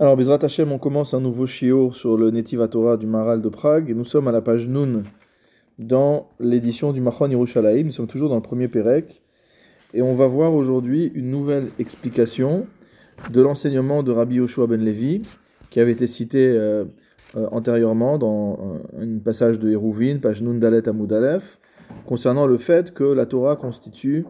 [0.00, 3.48] Alors, Bezrat Hashem, on commence un nouveau shiur sur le Netiv Torah du Maral de
[3.48, 5.02] Prague et nous sommes à la page Nun
[5.80, 7.86] dans l'édition du Machon Yerushalayim.
[7.86, 9.24] Nous sommes toujours dans le premier Pérec
[9.94, 12.68] et on va voir aujourd'hui une nouvelle explication
[13.32, 15.22] de l'enseignement de Rabbi Yoshua ben Levi
[15.68, 16.84] qui avait été cité euh,
[17.36, 21.58] euh, antérieurement dans un, un passage de Hérouvin, page Nun Dalet Aleph,
[22.06, 24.24] concernant le fait que la Torah constitue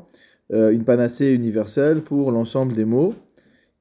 [0.50, 3.12] euh, une panacée universelle pour l'ensemble des mots.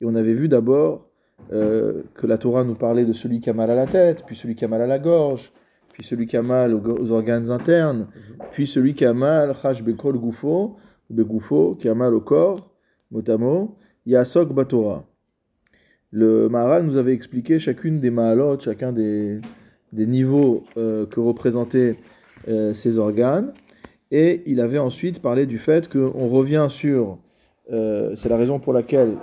[0.02, 1.08] Et on avait vu d'abord
[1.54, 4.36] euh, que la Torah nous parlait de celui qui a mal à la tête, puis
[4.36, 5.52] celui qui a mal à la gorge,
[5.94, 8.08] puis celui qui a mal aux, organes internes,
[8.52, 10.76] puis celui qui a mal, chash bekol gufo,
[11.10, 12.70] begoufo, qui a mal au corps,
[13.12, 15.06] motamo, yasok batora.
[16.12, 19.42] Le Maharal nous avait expliqué chacune des mahalot, chacun des,
[19.92, 21.96] des niveaux euh, que représentaient
[22.48, 23.54] euh, ces organes,
[24.12, 27.18] et il avait ensuite parlé du fait qu'on revient sur,
[27.72, 29.14] euh, c'est la raison pour laquelle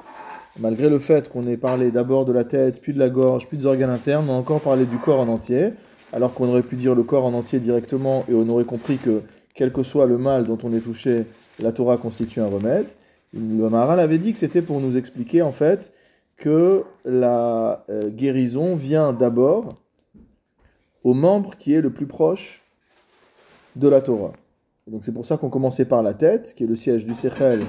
[0.58, 3.56] malgré le fait qu'on ait parlé d'abord de la tête, puis de la gorge, puis
[3.56, 5.72] des organes internes, on a encore parlé du corps en entier,
[6.12, 9.22] alors qu'on aurait pu dire le corps en entier directement et on aurait compris que
[9.54, 11.26] quel que soit le mal dont on est touché,
[11.60, 12.86] la Torah constitue un remède.
[13.32, 15.92] Le Maharal avait dit que c'était pour nous expliquer en fait
[16.36, 19.76] que la euh, guérison vient d'abord
[21.04, 22.62] au membre qui est le plus proche
[23.76, 24.32] de la Torah.
[24.86, 27.60] donc c'est pour ça qu'on commençait par la tête, qui est le siège du Sechel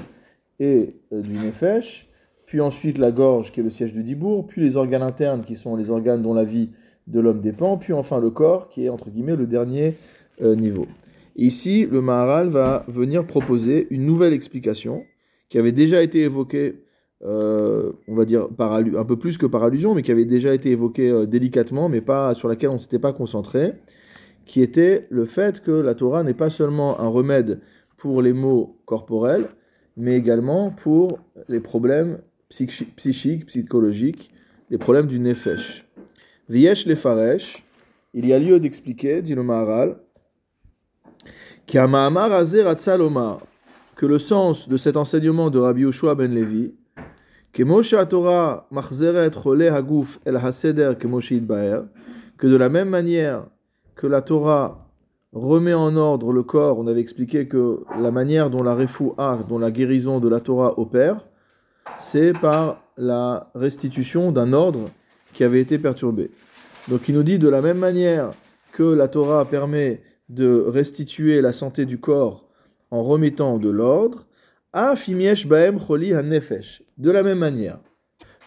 [0.60, 2.05] et euh, du Nefesh,
[2.46, 5.56] puis ensuite la gorge qui est le siège du Dibourg, puis les organes internes qui
[5.56, 6.70] sont les organes dont la vie
[7.08, 9.94] de l'homme dépend, puis enfin le corps qui est entre guillemets le dernier
[10.40, 10.86] euh, niveau.
[11.34, 15.04] Ici, le Maharal va venir proposer une nouvelle explication
[15.48, 16.84] qui avait déjà été évoquée,
[17.24, 20.54] euh, on va dire par un peu plus que par allusion, mais qui avait déjà
[20.54, 23.74] été évoquée euh, délicatement, mais pas sur laquelle on ne s'était pas concentré,
[24.44, 27.60] qui était le fait que la Torah n'est pas seulement un remède
[27.96, 29.46] pour les maux corporels,
[29.96, 34.32] mais également pour les problèmes psychiques, psychologiques,
[34.70, 35.84] les problèmes du nefesh.
[36.48, 37.64] Viesh les faresh,
[38.14, 39.96] il y a lieu d'expliquer, dit le Maharal,
[41.66, 41.78] que
[44.06, 46.74] le sens de cet enseignement de Rabbi Yoshua ben Levi,
[47.52, 47.64] que
[52.46, 53.46] de la même manière
[53.94, 54.88] que la Torah
[55.32, 58.76] remet en ordre le corps, on avait expliqué que la manière dont la
[59.18, 61.26] a, dont la guérison de la Torah opère,
[61.96, 64.90] c'est par la restitution d'un ordre
[65.32, 66.30] qui avait été perturbé.
[66.88, 68.32] Donc il nous dit de la même manière
[68.72, 72.48] que la Torah permet de restituer la santé du corps
[72.90, 74.26] en remettant de l'ordre,
[74.72, 76.82] afimiesh baem choli hanefesh.
[76.98, 77.78] De la même manière.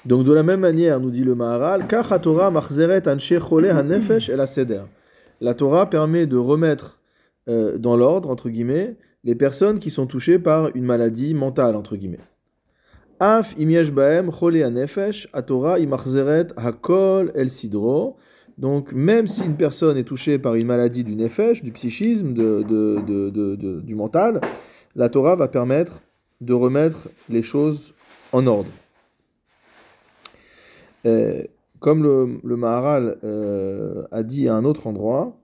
[0.05, 1.85] Donc de la même manière, nous dit le Maharal,
[2.21, 4.83] Torah machzeret hanefesh el seder.
[5.41, 6.99] La Torah permet de remettre
[7.47, 11.95] euh, dans l'ordre, entre guillemets, les personnes qui sont touchées par une maladie mentale, entre
[11.95, 12.19] guillemets.
[15.33, 15.77] Atora
[16.57, 18.17] hakol el sidro.
[18.57, 23.95] Donc, même si une personne est touchée par une maladie du nefesh, du psychisme, du
[23.95, 24.41] mental,
[24.95, 26.01] la Torah va permettre
[26.41, 27.93] de remettre les choses
[28.31, 28.69] en ordre.
[31.79, 35.37] comme le, Maharal euh, a dit à un autre endroit,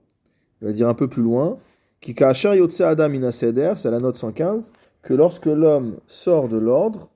[0.60, 1.58] il va dire un peu plus loin,
[2.00, 4.72] qui adam c'est la note 115,
[5.06, 7.10] que lorsque l'homme sort de l'ordre,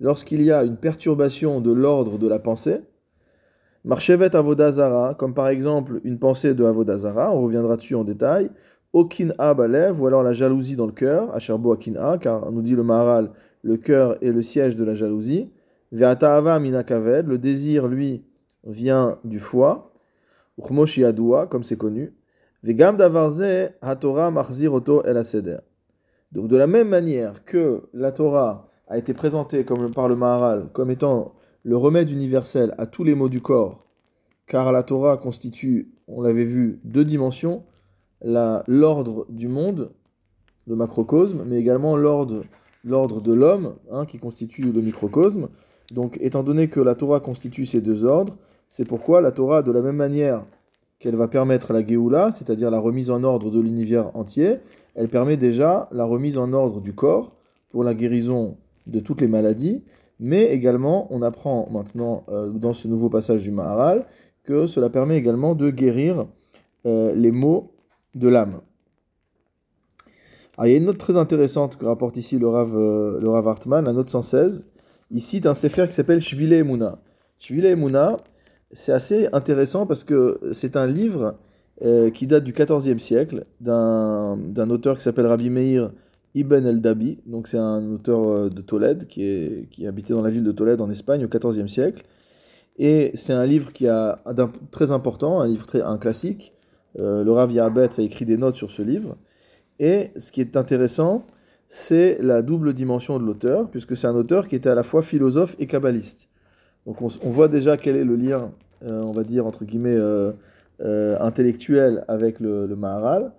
[0.00, 2.80] lorsqu'il y a une perturbation de l'ordre de la pensée,
[3.84, 8.50] Marchevet Avodazara, comme par exemple une pensée de Avodazara, on reviendra dessus en détail,
[8.94, 11.76] Balev, ou alors la jalousie dans le cœur, Asherbo
[12.18, 15.50] car nous dit le Maharal, le cœur est le siège de la jalousie,
[15.92, 18.24] Minakaved, le désir, lui,
[18.64, 19.92] vient du foie,
[20.56, 22.14] Uchmoshi Adoua, comme c'est connu,
[22.62, 25.62] Vegam davarze el
[26.32, 30.68] Donc de la même manière que la Torah a été présentée comme par le Maharal
[30.74, 31.32] comme étant
[31.62, 33.86] le remède universel à tous les maux du corps,
[34.46, 37.64] car la Torah constitue, on l'avait vu, deux dimensions,
[38.22, 39.92] l'ordre du monde,
[40.66, 42.44] le macrocosme, mais également l'ordre
[42.84, 45.48] de l'homme, hein, qui constitue le microcosme.
[45.94, 48.36] Donc étant donné que la Torah constitue ces deux ordres,
[48.68, 50.44] c'est pourquoi la Torah, de la même manière
[51.00, 54.58] qu'elle va permettre la Géoula, c'est-à-dire la remise en ordre de l'univers entier,
[54.94, 57.34] elle permet déjà la remise en ordre du corps
[57.70, 59.82] pour la guérison de toutes les maladies,
[60.20, 64.06] mais également on apprend maintenant euh, dans ce nouveau passage du Maharal
[64.44, 66.26] que cela permet également de guérir
[66.86, 67.72] euh, les maux
[68.14, 68.60] de l'âme.
[70.62, 73.48] il y a une note très intéressante que rapporte ici le Rav, euh, le Rav
[73.48, 74.66] Hartman, la note 116.
[75.10, 76.98] Il cite un sefer qui s'appelle Shvile Emuna.
[77.38, 78.18] Shvile Emuna,
[78.72, 81.36] c'est assez intéressant parce que c'est un livre
[81.82, 85.92] euh, qui date du XIVe siècle d'un auteur qui s'appelle Rabbi Meir
[86.34, 90.30] Ibn el-Dabi, donc c'est un auteur euh, de Tolède qui, est, qui habitait dans la
[90.30, 92.04] ville de Tolède en Espagne au XIVe siècle.
[92.78, 94.22] Et c'est un livre qui a
[94.70, 96.54] très important, un livre très, un classique.
[96.98, 99.18] Euh, le Rav Yarbetz a écrit des notes sur ce livre.
[99.80, 101.26] Et ce qui est intéressant,
[101.68, 105.02] c'est la double dimension de l'auteur, puisque c'est un auteur qui était à la fois
[105.02, 106.29] philosophe et kabbaliste.
[106.86, 108.52] Donc on, voit déjà quel est le lien,
[108.84, 110.32] euh, on va dire, entre guillemets, euh,
[110.80, 113.32] euh, intellectuel avec le, Maharal.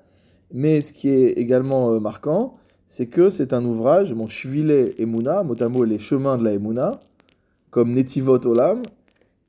[0.54, 2.56] Mais ce qui est également marquant,
[2.88, 6.54] c'est que c'est un ouvrage, mon Shvile Emuna, mot à mot les chemins de la
[6.54, 7.00] Emuna,
[7.72, 8.84] comme Netivot Olam,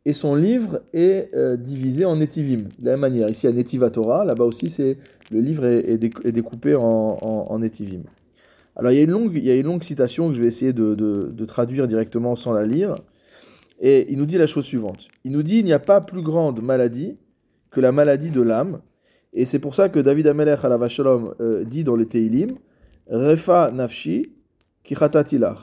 [0.05, 2.69] et son livre est divisé en Netivim.
[2.79, 4.97] De la même manière, ici à Netiva Torah, là-bas aussi, c'est,
[5.33, 8.03] le livre est, est déc- est découpé en, Netivim.
[8.77, 9.01] Alors il y,
[9.51, 12.95] a une longue, citation que je vais essayer de- de traduire directement sans la lire.
[13.83, 15.09] Et il nous dit la chose suivante.
[15.25, 17.19] Il nous dit il n'y a pas plus grande maladie
[17.71, 18.81] que la maladie de l'âme.
[19.33, 22.55] Et c'est pour ça que David Amelech à Shalom euh, dit dans le Teilim
[23.11, 24.33] Refa nafshi
[24.85, 25.59] kichatatilach.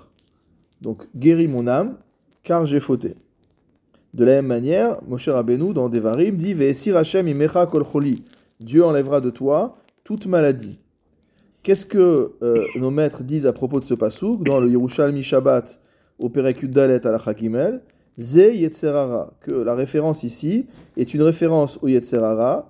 [0.81, 1.97] Donc guéris mon âme
[2.43, 3.15] car j'ai fauté.
[4.13, 8.25] De la même manière, Moshe Rabbeinu dans Devarim dit Ve'esir Hashem imecha kol choli.
[8.59, 10.77] Dieu enlèvera de toi toute maladie.
[11.63, 14.43] Qu'est-ce que euh, nos maîtres disent à propos de ce pasouk?
[14.43, 15.79] Dans le Yerushalmi Shabbat
[16.17, 17.81] au Perek Dalet à la Chakimel
[18.19, 20.65] Ze Yetzerara, que la référence ici
[20.97, 22.69] est une référence au Yetzerara,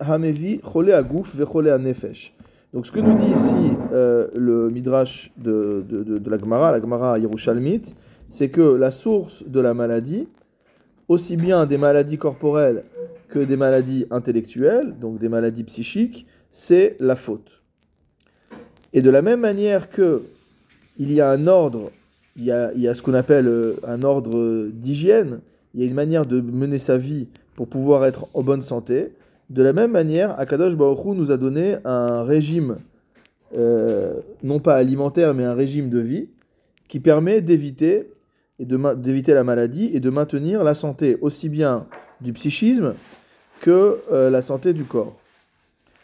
[0.00, 0.92] Hamevi Chole
[1.34, 2.32] Vechole Anefesh.
[2.72, 5.84] Donc ce que nous dit ici euh, le Midrash de,
[6.24, 7.96] la Gemara, la Gemara Yerushalmite,
[8.28, 10.28] c'est que la source de la maladie,
[11.08, 12.84] aussi bien des maladies corporelles
[13.28, 17.62] que des maladies intellectuelles, donc des maladies psychiques, c'est la faute.
[18.92, 20.22] Et de la même manière que
[20.98, 21.90] il y a un ordre,
[22.36, 25.40] il y a, ce qu'on appelle euh, un ordre d'hygiène,
[25.74, 29.12] il y a une manière de mener sa vie pour pouvoir être en bonne santé,
[29.48, 32.76] de la même manière, Akadosh Baruch nous a donné un régime,
[33.56, 36.28] euh, non pas alimentaire, mais un régime de vie,
[36.88, 38.10] qui permet d'éviter
[38.58, 41.86] et d'éviter la maladie et de maintenir la santé aussi bien
[42.20, 42.94] du psychisme
[43.60, 45.16] que euh, la santé du corps.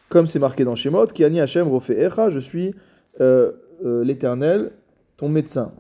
[0.08, 2.74] Comme c'est marqué dans Shemot, Kiani Hashem Rofeecha, je suis
[3.18, 4.72] l'Éternel,
[5.16, 5.72] ton médecin.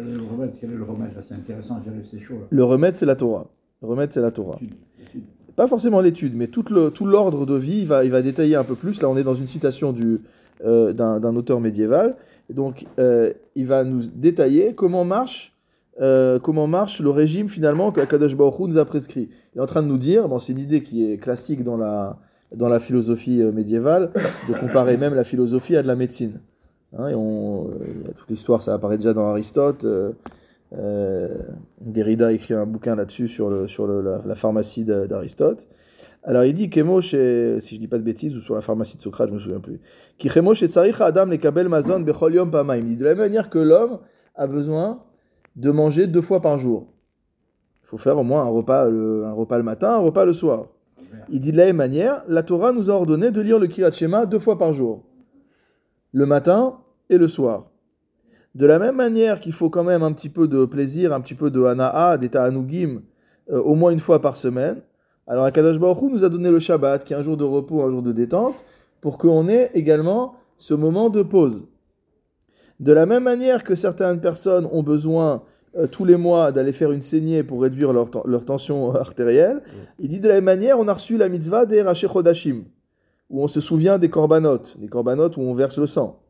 [0.00, 2.34] Quel est le remède Quel est le remède Là, C'est intéressant, j'arrive, c'est chaud.
[2.34, 2.46] Là.
[2.50, 3.48] Le remède, c'est la Torah.
[3.82, 4.58] Le remède, c'est la Torah.
[5.56, 8.54] Pas forcément l'étude, mais tout le- tout l'ordre de vie, il va, il va détailler
[8.54, 9.02] un peu plus.
[9.02, 10.20] Là, on est dans une citation du,
[10.64, 12.16] euh, d'un, d'un auteur médiéval.
[12.48, 15.52] Donc, euh, il va nous détailler comment marche,
[16.00, 19.30] euh, comment marche le régime finalement que Kadosh Baruch Hu nous a prescrit.
[19.54, 21.76] Il est en train de nous dire, bon, c'est une idée qui est classique dans
[21.76, 22.18] la,
[22.54, 24.12] dans la philosophie médiévale,
[24.48, 26.40] de comparer même la philosophie à de la médecine.
[26.96, 29.84] Hein, et on, euh, il y a toute l'histoire, ça apparaît déjà dans Aristote.
[29.84, 30.12] euh,
[30.74, 31.28] euh,
[31.80, 35.66] Derrida a écrit un bouquin là-dessus sur, le, sur le- la, la pharmacie d'A- d'Aristote.
[36.24, 38.96] Alors il dit Kemo chez, si je dis pas de bêtises, ou sur la pharmacie
[38.98, 39.80] de Socrate, je me souviens plus.
[40.18, 42.78] Ki chemo chez tsarich adam le kabel mazon bechol yom pamaim.
[42.78, 44.00] Il dit de la même manière que l'homme
[44.34, 45.00] a besoin
[45.56, 46.86] de manger deux fois par jour.
[47.82, 50.32] Il faut faire au moins un repas, le, un repas le matin, un repas le
[50.32, 50.66] soir.
[51.30, 53.92] Il dit de la même manière, la Torah nous a ordonné de lire le Kirat
[53.92, 55.04] Shema deux fois par jour.
[56.18, 56.78] Le matin
[57.10, 57.70] et le soir.
[58.56, 61.36] De la même manière qu'il faut quand même un petit peu de plaisir, un petit
[61.36, 63.02] peu de hana'a, des ta'anugim,
[63.52, 64.82] euh, au moins une fois par semaine.
[65.28, 67.82] Alors Akadosh Baruch Hu nous a donné le Shabbat, qui est un jour de repos,
[67.84, 68.64] un jour de détente,
[69.00, 71.68] pour qu'on ait également ce moment de pause.
[72.80, 75.44] De la même manière que certaines personnes ont besoin
[75.76, 79.62] euh, tous les mois d'aller faire une saignée pour réduire leur, ten- leur tension artérielle,
[80.00, 82.64] il dit de la même manière, on a reçu la mitzvah des Raché Chodashim,
[83.30, 86.20] où on se souvient des korbanot, des korbanot où on verse le sang.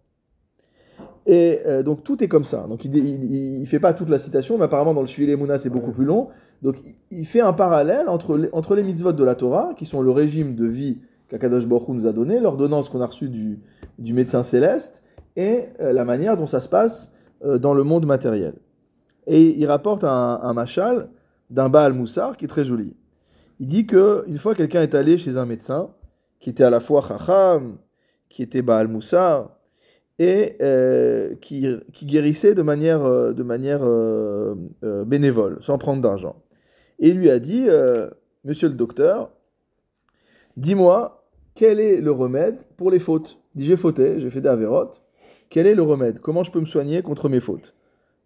[1.27, 2.67] Et euh, donc tout est comme ça.
[2.69, 5.59] Donc il, il, il fait pas toute la citation, mais apparemment dans le Shvile Mouna
[5.59, 6.29] c'est beaucoup plus long.
[6.63, 9.85] Donc il- il fait un parallèle entre les, entre les mitzvot de la Torah, qui
[9.87, 13.29] sont le régime de vie qu'Akadosh Baruch Hu nous a donné, l'ordonnance qu'on a reçue
[13.29, 13.61] du,
[13.99, 15.03] du médecin céleste,
[15.37, 17.13] et euh, la manière dont ça se passe
[17.45, 18.55] euh, dans le monde matériel.
[19.27, 21.11] Et il rapporte un, un machal
[21.51, 22.97] d'un Baal Moussar qui est très joli.
[23.61, 25.91] Il dit que une fois quelqu'un est allé chez un médecin
[26.41, 27.79] qui était à la fois Chacham,
[28.29, 29.59] qui était Baal Moussar,
[30.19, 34.55] et euh, qui, qui guérissait de manière, euh, de manière euh,
[35.07, 36.37] bénévole, sans prendre d'argent.
[36.99, 37.69] Et lui a dit,
[38.45, 39.31] Monsieur le docteur,
[40.57, 43.39] dis-moi, quel est le remède pour les fautes?
[43.55, 45.05] Il dit, j'ai fauté, j'ai fait des avérotes.
[45.49, 46.21] Quel est le remède?
[46.21, 47.75] Comment je peux me soigner contre mes fautes?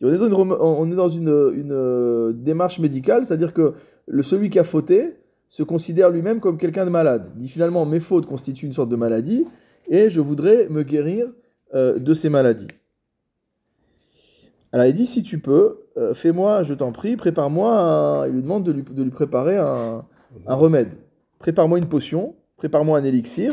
[0.00, 3.74] On est dans une, on est dans une, une, démarche médicale, c'est-à-dire que
[4.06, 5.16] le, celui qui a fauté
[5.52, 7.30] se considère lui-même comme quelqu'un de malade.
[7.34, 9.44] Il dit finalement, mes fautes constituent une sorte de maladie,
[9.86, 11.26] et je voudrais me guérir
[11.74, 12.68] euh, de ces maladies.
[14.72, 18.64] Alors il dit, si tu peux, euh, fais-moi, je t'en prie, prépare-moi, il lui demande
[18.64, 20.06] de lui, de lui préparer un,
[20.46, 20.88] un remède.
[21.38, 23.52] Prépare-moi une potion, prépare-moi un élixir,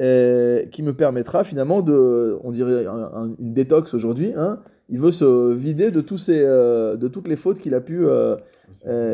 [0.00, 4.58] euh, qui me permettra finalement de, on dirait un- un- une détox aujourd'hui, hein.
[4.88, 8.04] il veut se vider de, tous de toutes les fautes qu'il a, pu,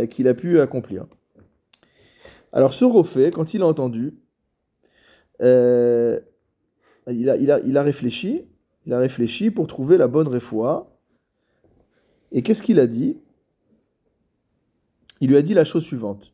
[0.09, 1.05] qu'il a pu accomplir.
[2.59, 4.19] Alors ce Rophé, quand il a entendu,
[5.43, 6.19] euh,
[7.07, 8.49] il, a, il, a, il a réfléchi,
[8.85, 10.91] il a réfléchi pour trouver la bonne réfoua.
[12.33, 13.17] Et qu'est-ce qu'il a dit?
[15.21, 16.33] Il lui a dit la chose suivante.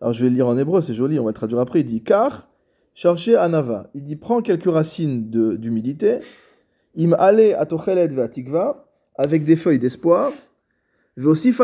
[0.00, 1.82] Alors je vais le lire en hébreu, c'est joli, on va le traduire après.
[1.82, 2.50] Il dit Car,
[2.92, 3.90] cherchez Anava.
[3.94, 6.18] Il dit Prends quelques racines d'humilité,
[6.98, 10.32] im ale atochelet ve'atikva, avec des feuilles d'espoir,
[11.16, 11.60] ve'osif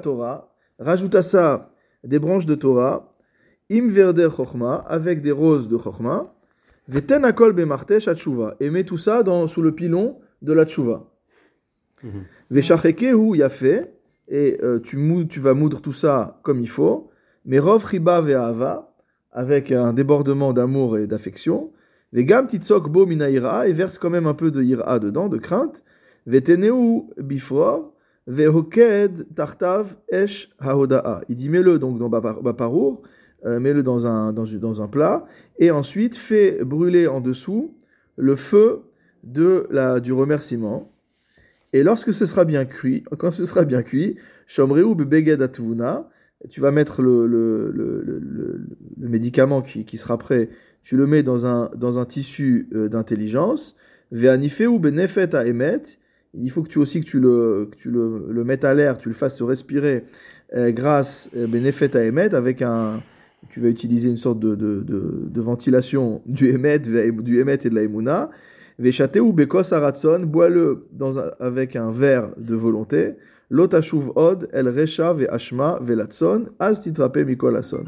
[0.00, 1.73] Torah, rajoute à ça
[2.04, 3.12] des branches de Torah,
[3.70, 3.90] im
[4.30, 6.34] chokhma, avec des roses de chokhma,
[6.88, 11.10] ve'ten akol bemartesh atshuva, et mets tout ça dans, sous le pilon de la tshuva.
[12.50, 13.86] Ve'shacheke yafé,
[14.28, 17.10] et euh, tu, mou- tu vas moudre tout ça comme il faut,
[17.46, 18.94] mais rov riba ve'ahava,
[19.32, 21.72] avec un débordement d'amour et d'affection,
[22.12, 25.38] ve'gam titzok bo mina ira, et verse quand même un peu de ira dedans, de
[25.38, 25.82] crainte,
[26.26, 26.74] ve'teneu
[27.16, 27.93] bifor,
[28.26, 31.20] ve'hoked tartav esh haodaa.
[31.28, 33.02] Il dit mets-le donc dans Bapa- Baparour,
[33.44, 35.24] euh, mets-le dans un, dans, dans un plat,
[35.58, 37.74] et ensuite fais brûler en dessous
[38.16, 38.82] le feu
[39.22, 40.90] de la, du remerciement.
[41.72, 44.16] Et lorsque ce sera bien cuit, quand ce sera bien cuit,
[44.46, 46.08] Shomreu bebeged atvuna,
[46.50, 48.66] tu vas mettre le, le, le, le, le-
[49.00, 50.50] le médicament qui, qui sera prêt,
[50.82, 53.74] tu le mets dans un, dans un tissu euh, d'intelligence.
[54.12, 55.82] Ve'anifeu benefet emet,
[56.38, 58.98] il faut que tu aussi que tu le, que tu le, le mettes à l'air,
[58.98, 60.04] tu le fasses se respirer
[60.54, 63.00] euh, grâce euh, benefet emet avec un,
[63.48, 67.70] tu vas utiliser une sorte de, de, de, de ventilation du emet, du emet et
[67.70, 68.30] de la emuna.
[68.78, 70.82] Veshate ou bekos aratson, bois-le
[71.38, 73.14] avec un verre de volonté.
[73.50, 77.84] Lotashuv od, el recha ve ashma velatson, az titrape mikolason.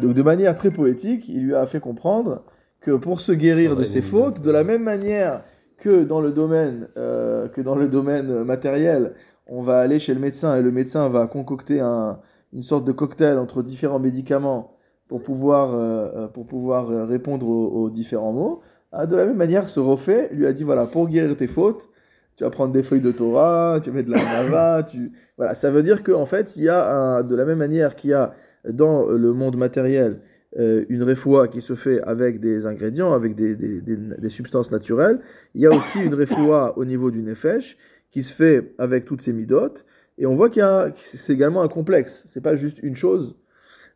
[0.00, 2.44] Donc de manière très poétique, il lui a fait comprendre
[2.80, 5.42] que pour se guérir de ses fautes, de la même manière
[5.76, 9.14] que dans le domaine, euh, que dans le domaine matériel,
[9.46, 12.18] on va aller chez le médecin et le médecin va concocter un-
[12.52, 14.76] une sorte de cocktail entre différents médicaments
[15.08, 18.60] pour pouvoir, euh, euh, pour pouvoir euh, répondre aux, aux différents mots.
[18.92, 21.88] Ah, de la même manière, ce Rophé lui a dit voilà, pour guérir tes fautes,
[22.36, 25.12] tu vas prendre des feuilles de Torah, tu vas mettre de la nava, tu...
[25.36, 28.10] Voilà, ça veut dire qu'en fait, il y a, un- de la même manière qu'il
[28.10, 28.32] y a
[28.68, 30.20] dans le monde matériel
[30.58, 35.18] euh, une réfoua qui se fait avec des ingrédients, avec des, des, substances naturelles,
[35.54, 37.76] il y a aussi une réfoua au niveau du nefesh
[38.12, 39.84] qui se fait avec toutes ces midotes.
[40.16, 42.22] Et on voit qu'il y a, c'est également un complexe.
[42.28, 43.36] C'est pas juste une chose.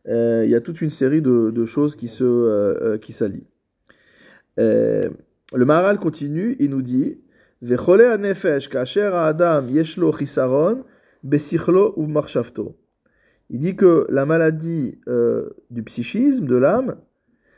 [0.09, 3.47] Euh, il y a toute une série de, de choses qui se, euh, qui s'allient.
[4.57, 7.19] Le Maharal continue, il nous dit
[7.63, 10.85] Vechole anefesh kasher adam yeshlo chisaron
[11.23, 11.95] besichlo.
[13.51, 16.97] Il dit que la maladie euh, du psychisme, de l'âme,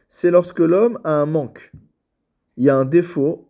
[0.08, 1.72] c'est lorsque l'homme a un manque.
[2.56, 3.48] Il y a un défaut,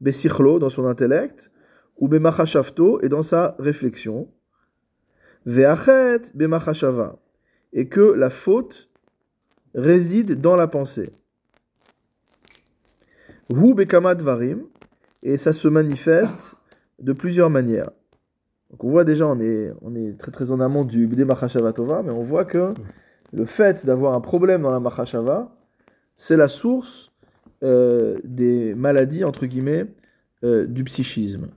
[0.00, 1.50] besichlo, dans son intellect,
[1.98, 4.30] ou bemachashavto, et dans sa réflexion.
[5.44, 7.18] Ve'achet bemachashava.
[7.72, 8.90] Et que la faute
[9.74, 11.12] réside dans la pensée.
[13.50, 14.66] Hu bekama dvarim,
[15.22, 16.56] et ça se manifeste
[16.98, 17.90] de plusieurs manières.
[18.78, 22.02] On voit déjà, on est, on est très très en amont du Bde Machashava Tova,
[22.02, 22.74] mais on voit que
[23.32, 25.56] le fait d'avoir un problème dans la Machashava,
[26.16, 27.12] c'est la source
[27.62, 29.86] euh, des maladies, entre guillemets,
[30.44, 31.48] euh, du psychisme.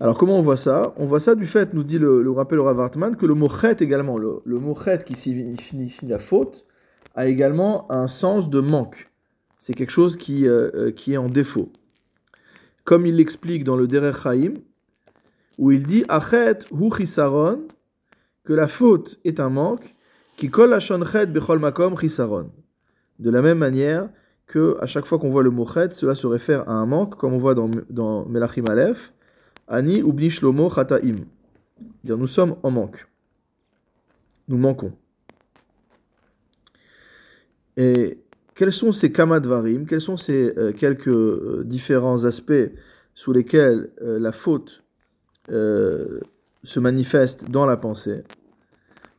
[0.00, 0.94] Alors comment on voit ça?
[0.96, 3.48] On voit ça du fait, nous dit le, le rappel Rav Hartman, que le mot
[3.48, 6.66] chet également, le, le mot chet qui signifie la faute,
[7.16, 9.10] a également un sens de manque.
[9.58, 11.72] C'est quelque chose qui, euh, qui est en défaut.
[12.88, 14.54] Comme il l'explique dans le Derer Chaim,
[15.58, 17.68] où il dit Achet hu chisaron,
[18.44, 19.94] que la faute est un manque,
[20.38, 22.50] qui colle à chet bechol makom chisaron.
[23.18, 24.08] De la même manière
[24.46, 27.14] que à chaque fois qu'on voit le mot chet, cela se réfère à un manque,
[27.18, 29.12] comme on voit dans, dans Melachim Aleph,
[29.66, 31.16] Ani ubni shlomo chataim.
[32.04, 33.06] Dire nous sommes en manque.
[34.48, 34.94] Nous manquons.
[37.76, 38.16] Et
[38.58, 39.86] quels sont ces kamadvarim?
[39.86, 42.72] Quels sont ces euh, quelques euh, différents aspects
[43.14, 44.82] sous lesquels euh, la faute
[45.48, 48.24] se manifeste dans la pensée?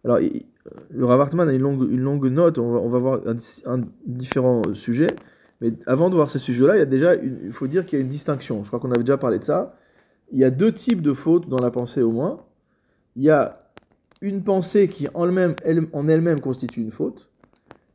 [0.03, 0.45] Alors, il-
[0.91, 3.37] le Rav Hartman a une longue, une longue note, on va, voir un,
[3.73, 5.07] un différent sujet.
[5.61, 8.01] Mais avant de voir ces sujets-là, il y a déjà, il faut dire qu'il y
[8.01, 8.63] a une distinction.
[8.63, 9.77] Je crois qu'on avait déjà parlé de ça.
[10.33, 12.45] Il y a deux types de fautes dans la pensée au moins.
[13.15, 13.71] Il y a
[14.21, 17.29] une pensée qui en elle-même constitue une faute.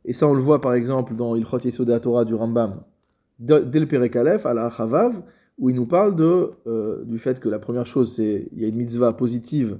[0.05, 1.59] Et ça, on le voit par exemple dans Ilchot
[1.99, 2.81] Torah du Rambam,
[3.39, 5.21] dès le Perek à la Chavav,
[5.57, 8.65] où il nous parle de, euh, du fait que la première chose, c'est il y
[8.65, 9.79] a une mitzvah positive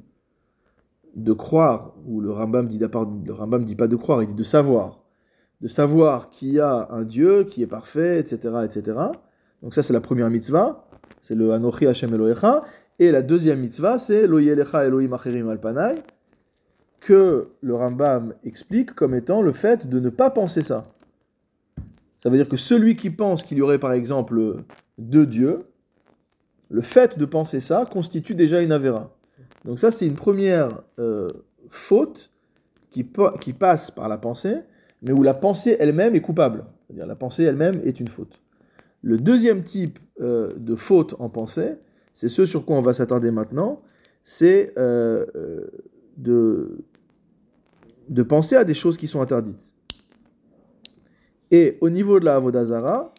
[1.16, 4.44] de croire, où le Rambam dit, le Rambam dit pas de croire, il dit de
[4.44, 4.90] savoir.
[5.62, 8.98] De de savoir qu'il y a un Dieu qui est parfait, etc., etc.
[9.62, 10.88] Donc ça, c'est la première mitzvah,
[11.22, 12.64] c'est le Anochi Hashem Elohecha.
[13.00, 15.96] Et la deuxième mitzvah, c'est Lo Yelecha Elohim Acherim Alpanai,
[17.00, 20.84] que le Rambam explique comme étant le fait de ne pas penser ça.
[22.18, 24.64] Ça veut dire que celui qui pense qu'il y aurait par exemple
[24.98, 25.66] deux dieux,
[26.70, 29.16] le fait de penser ça constitue déjà une avéra.
[29.66, 31.30] Donc ça, c'est une première euh,
[31.70, 32.32] faute
[32.92, 34.60] qui, passe par la pensée,
[35.02, 36.66] mais où la pensée elle-même est coupable.
[36.88, 38.40] C'est-à-dire la pensée elle-même est une faute.
[39.02, 41.74] Le deuxième type euh, de faute en pensée,
[42.14, 43.82] c'est ce sur quoi on va s'attarder maintenant,
[44.24, 45.26] c'est euh,
[46.18, 46.86] de,
[48.10, 49.74] de penser à des choses qui sont interdites.
[51.52, 53.14] Et au niveau de la Avodazara,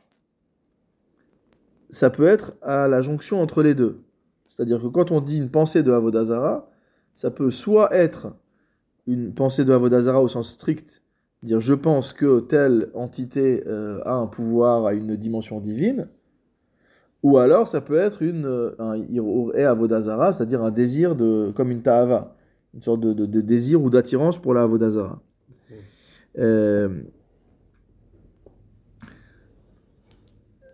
[1.91, 4.01] ça peut être à la jonction entre les deux.
[4.49, 6.71] C'est-à-dire que quand on dit une pensée de Avodazara,
[7.15, 8.35] ça peut soit être
[9.07, 11.03] une pensée de Avodazara au sens strict,
[11.43, 16.09] dire je pense que telle entité euh, a un pouvoir, a une dimension divine,
[17.23, 21.83] ou alors ça peut être une, euh, un Avodazara, c'est-à-dire un désir de, comme une
[21.83, 22.36] Ta'ava,
[22.77, 25.21] une sorte de, désir ou d'attirance pour la Avodazara.
[26.39, 27.03] Euh,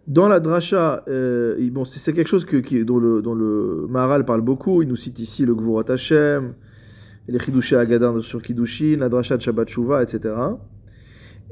[0.09, 4.25] Dans la dracha, euh, bon, c'est quelque chose que, qui, dont, le, dont le Maharal
[4.25, 4.83] parle beaucoup.
[4.83, 6.55] Il nous cite ici le Gvurat Hashem,
[7.29, 10.35] les Chidushé Agadan sur Kiddushin, la dracha de Shabbat Shuvah, etc.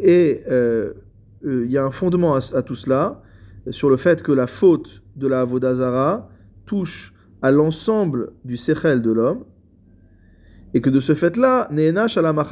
[0.01, 0.95] Et euh,
[1.47, 3.23] euh, il y a un fondement à, tout cela
[3.71, 6.29] sur le fait que la faute de la Avodazara
[6.67, 9.45] touche à l'ensemble du Sechel de l'homme
[10.75, 12.45] et que de ce fait-là, Neena Shalama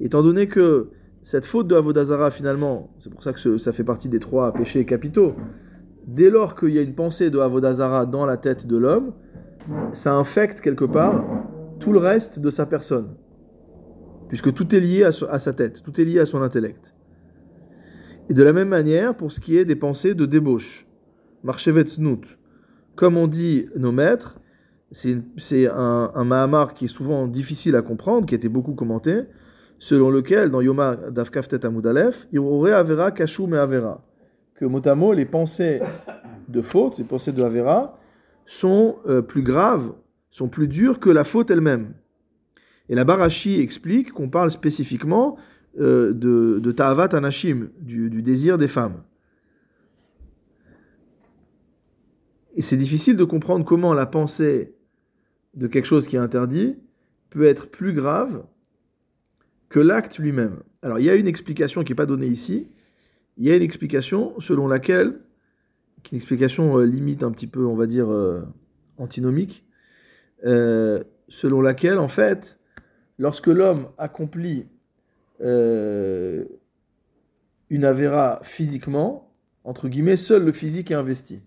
[0.00, 0.90] Étant donné que
[1.22, 4.84] cette faute de Avodazara, finalement, c'est pour ça que ça fait partie des trois péchés
[4.84, 5.34] capitaux.
[6.06, 9.12] Dès lors qu'il y a une pensée de Avodazara dans la tête de l'homme,
[9.92, 11.24] ça infecte quelque part
[11.80, 13.14] tout le reste de sa personne.
[14.28, 16.94] Puisque tout est lié à, sa tête, tout est lié à son intellect.
[18.28, 20.86] Et de la même manière, pour ce qui est des pensées de débauche,
[21.42, 22.38] Marchevetznout,
[22.96, 24.38] comme on dit nos maîtres,
[24.94, 29.22] c'est un, Mahamar qui est souvent difficile à comprendre, qui a été beaucoup commenté,
[29.78, 34.06] selon lequel, dans Yoma Dafkaftet Amoudalef, il aurait Avera Kachou me Avera.
[34.54, 35.80] Que mot les pensées
[36.48, 37.98] de faute, les pensées de Avera,
[38.46, 39.92] sont euh, plus graves,
[40.30, 41.94] sont plus dures que la faute elle-même.
[42.88, 45.36] Et la Barashi explique qu'on parle spécifiquement
[45.80, 49.02] euh, de, de Ta'avat Anashim, du désir des femmes.
[52.54, 54.74] Et c'est difficile de comprendre comment la pensée
[55.56, 56.76] de quelque chose qui est interdit
[57.30, 58.44] peut être plus grave
[59.68, 60.60] que l'acte lui-même.
[60.82, 62.68] Alors il y a une explication qui n'est pas donnée ici,
[63.36, 65.20] il y a une explication selon laquelle,
[66.02, 68.42] qui est une explication euh, limite un petit peu, on va dire, euh,
[68.98, 69.64] antinomique,
[70.44, 72.60] euh, selon laquelle, en fait,
[73.18, 74.66] lorsque l'homme accomplit
[75.40, 76.46] une
[77.84, 79.32] avéra physiquement,
[79.64, 81.42] entre guillemets, seul le physique est investi.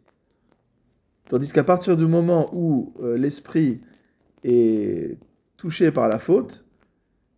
[1.29, 3.81] Tandis qu'à partir du moment où l'esprit
[4.43, 5.17] est
[5.57, 6.65] touché par la faute,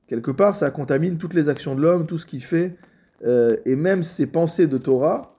[0.08, 2.76] quelque part, ça contamine toutes les actions de l'homme, tout ce qu'il fait,
[3.26, 5.36] euh, et même ses pensées de Torah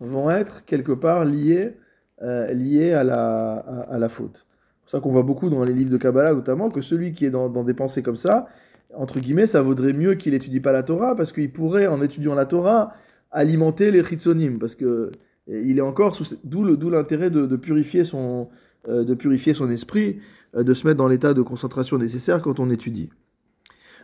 [0.00, 1.76] vont être quelque part liées,
[2.22, 4.46] euh, liées à, la, à, la faute.
[4.46, 7.26] C'est pour ça qu'on voit beaucoup dans les livres de Kabbalah notamment que celui qui
[7.26, 8.46] est dans, des pensées comme ça,
[8.94, 12.34] entre guillemets, ça vaudrait mieux qu'il n'étudie pas la Torah, parce qu'il pourrait, en étudiant
[12.34, 12.92] la Torah,
[13.30, 15.10] alimenter les chitsonim, parce que
[15.46, 18.48] il est encore d'où l'intérêt de, purifier son,
[18.88, 20.18] de purifier son esprit,
[20.54, 23.10] de se mettre dans l'état de concentration nécessaire quand on étudie.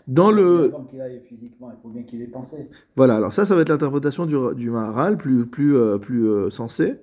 [0.07, 0.73] Dans le.
[2.97, 6.51] Voilà, alors ça, ça va être l'interprétation du, du Maharal, plus, plus, euh, plus euh,
[6.51, 6.97] sensée.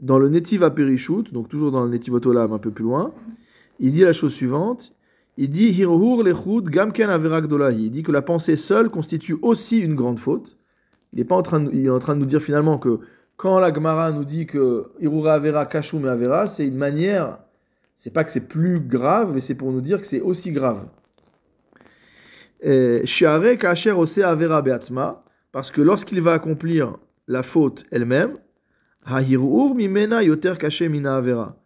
[0.00, 3.12] Dans le Netiv Aperishut, donc toujours dans le Netiv Otolam un peu plus loin,
[3.80, 4.94] il dit la chose suivante.
[5.36, 9.94] Il dit Hirhur lechud gamken averak Il dit que la pensée seule constitue aussi une
[9.94, 10.58] grande faute.
[11.12, 13.00] Il est pas en train de, il est en train de nous dire finalement que
[13.36, 17.38] quand la Gemara nous dit que Hirura avera kashum avera, c'est une manière,
[17.96, 20.86] c'est pas que c'est plus grave, mais c'est pour nous dire que c'est aussi grave.
[22.64, 23.02] Euh,
[25.52, 28.38] parce que lorsqu'il va accomplir la faute elle-même,
[29.08, 31.56] yoter mina avera.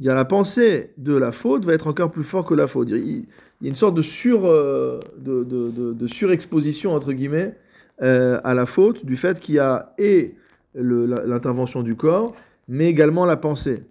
[0.00, 2.88] La pensée de la faute va être encore plus fort que la faute.
[2.90, 3.26] Il
[3.62, 7.54] y a une sorte de, sur, euh, de, de, de, surexposition, entre guillemets,
[8.02, 10.34] euh, à la faute, du fait qu'il y a et
[10.74, 12.34] l'intervention du corps,
[12.68, 13.84] mais également la pensée.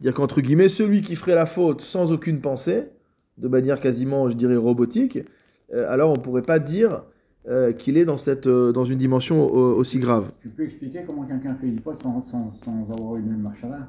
[0.00, 2.88] Dire qu'entre guillemets, celui qui ferait la faute sans aucune pensée,
[3.38, 5.18] de manière quasiment, je dirais, robotique,
[5.72, 7.04] euh, alors on ne pourrait pas dire
[7.48, 10.32] euh, qu'il est dans, cette, euh, dans une dimension aussi grave.
[10.40, 13.88] Tu peux expliquer comment quelqu'un fait une faute sans, sans, sans avoir une marche là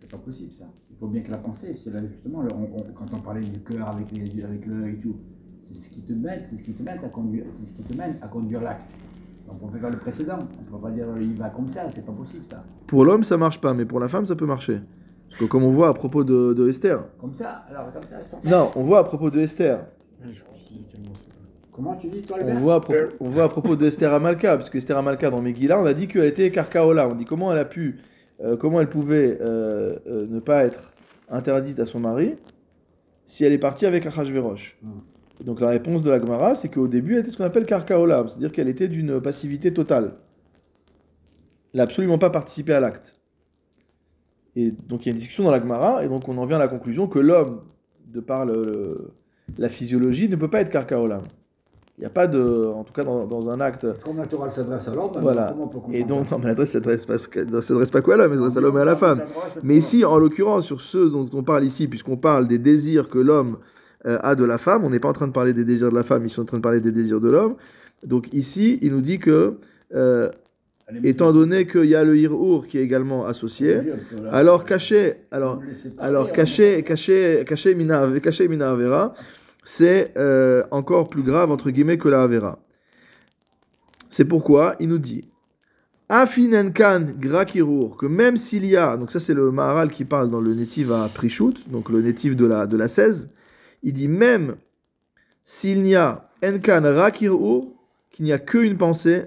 [0.00, 0.64] C'est pas possible ça.
[0.90, 2.44] Il faut bien que la pensée, c'est là justement,
[2.94, 5.16] quand on parlait du cœur avec l'œil avec et tout,
[5.62, 7.82] c'est ce qui te mène, c'est ce qui te mène à conduire, c'est ce qui
[7.82, 8.88] te mène à conduire l'acte.
[9.48, 10.38] Donc on peut faire le précédent.
[10.40, 12.62] On ne peut pas dire il va comme ça, c'est pas possible ça.
[12.86, 14.80] Pour l'homme, ça marche pas, mais pour la femme, ça peut marcher.
[15.28, 17.04] Parce que comme on voit à propos de, de Esther.
[17.20, 18.24] Comme ça, alors comme ça.
[18.24, 19.80] sans- Non, on voit à propos de Esther.
[21.72, 24.56] Comment tu dis toi On voit, à propos, on voit à propos de Esther Amalka,
[24.56, 27.08] parce que Esther Amalka dans Megillah, on a dit qu'elle était Karkaola.
[27.08, 27.98] On dit comment elle a pu,
[28.40, 30.92] euh, comment elle pouvait euh, euh, ne pas être
[31.30, 32.34] interdite à son mari
[33.26, 34.76] si elle est partie avec Achashverosh.
[34.82, 34.88] Mm.
[35.44, 38.24] Donc la réponse de la Gemara, c'est qu'au début, elle était ce qu'on appelle Karkaola,
[38.26, 40.14] c'est-à-dire qu'elle était d'une passivité totale.
[41.72, 43.14] Elle n'a absolument pas participé à l'acte.
[44.56, 46.56] Et donc il y a une discussion dans la Gemara, et donc on en vient
[46.56, 47.60] à la conclusion que l'homme,
[48.12, 49.10] de par le- le-
[49.58, 51.22] la physiologie, ne peut pas être Karkaola.
[51.96, 53.86] Il n'y a pas de, en tout cas dans, dans un acte.
[54.04, 55.48] Comme la Torah s'adresse à l'homme, Voilà.
[55.52, 58.00] comment on peut comprendre Et donc, non, mais l'adresse ne s'adresse pas, ne s'adresse pas
[58.02, 59.22] quoi à l'homme, elle s'adresse à l'homme et à la femme.
[59.64, 63.18] Mais ici, en l'occurrence, sur ceux dont on parle ici, puisqu'on parle des désirs que
[63.18, 63.58] l'homme
[64.04, 66.02] a de la femme, on n'est pas en train de parler des désirs de la
[66.02, 67.56] femme, ils sont en train de parler des désirs de l'homme.
[68.04, 69.58] Donc ici, il nous dit que,
[69.94, 70.30] euh,
[71.02, 73.78] étant donné qu'il y a le hirour qui est également associé,
[74.30, 75.60] alors caché, alors,
[75.98, 79.12] alors caché, caché, caché mina, caché mina avera,
[79.64, 82.58] c'est euh, encore plus grave entre guillemets que la avera.
[84.08, 85.28] C'est pourquoi il nous dit
[86.08, 90.40] Afinenkan grakirur, que même s'il y a, donc ça c'est le Maharal qui parle dans
[90.40, 93.28] le Netiv à Prishut, donc le Netiv de la, de la 16,
[93.82, 94.56] il dit même
[95.44, 97.66] s'il n'y a enkan rakirur,
[98.10, 99.26] qu'il n'y a qu'une pensée,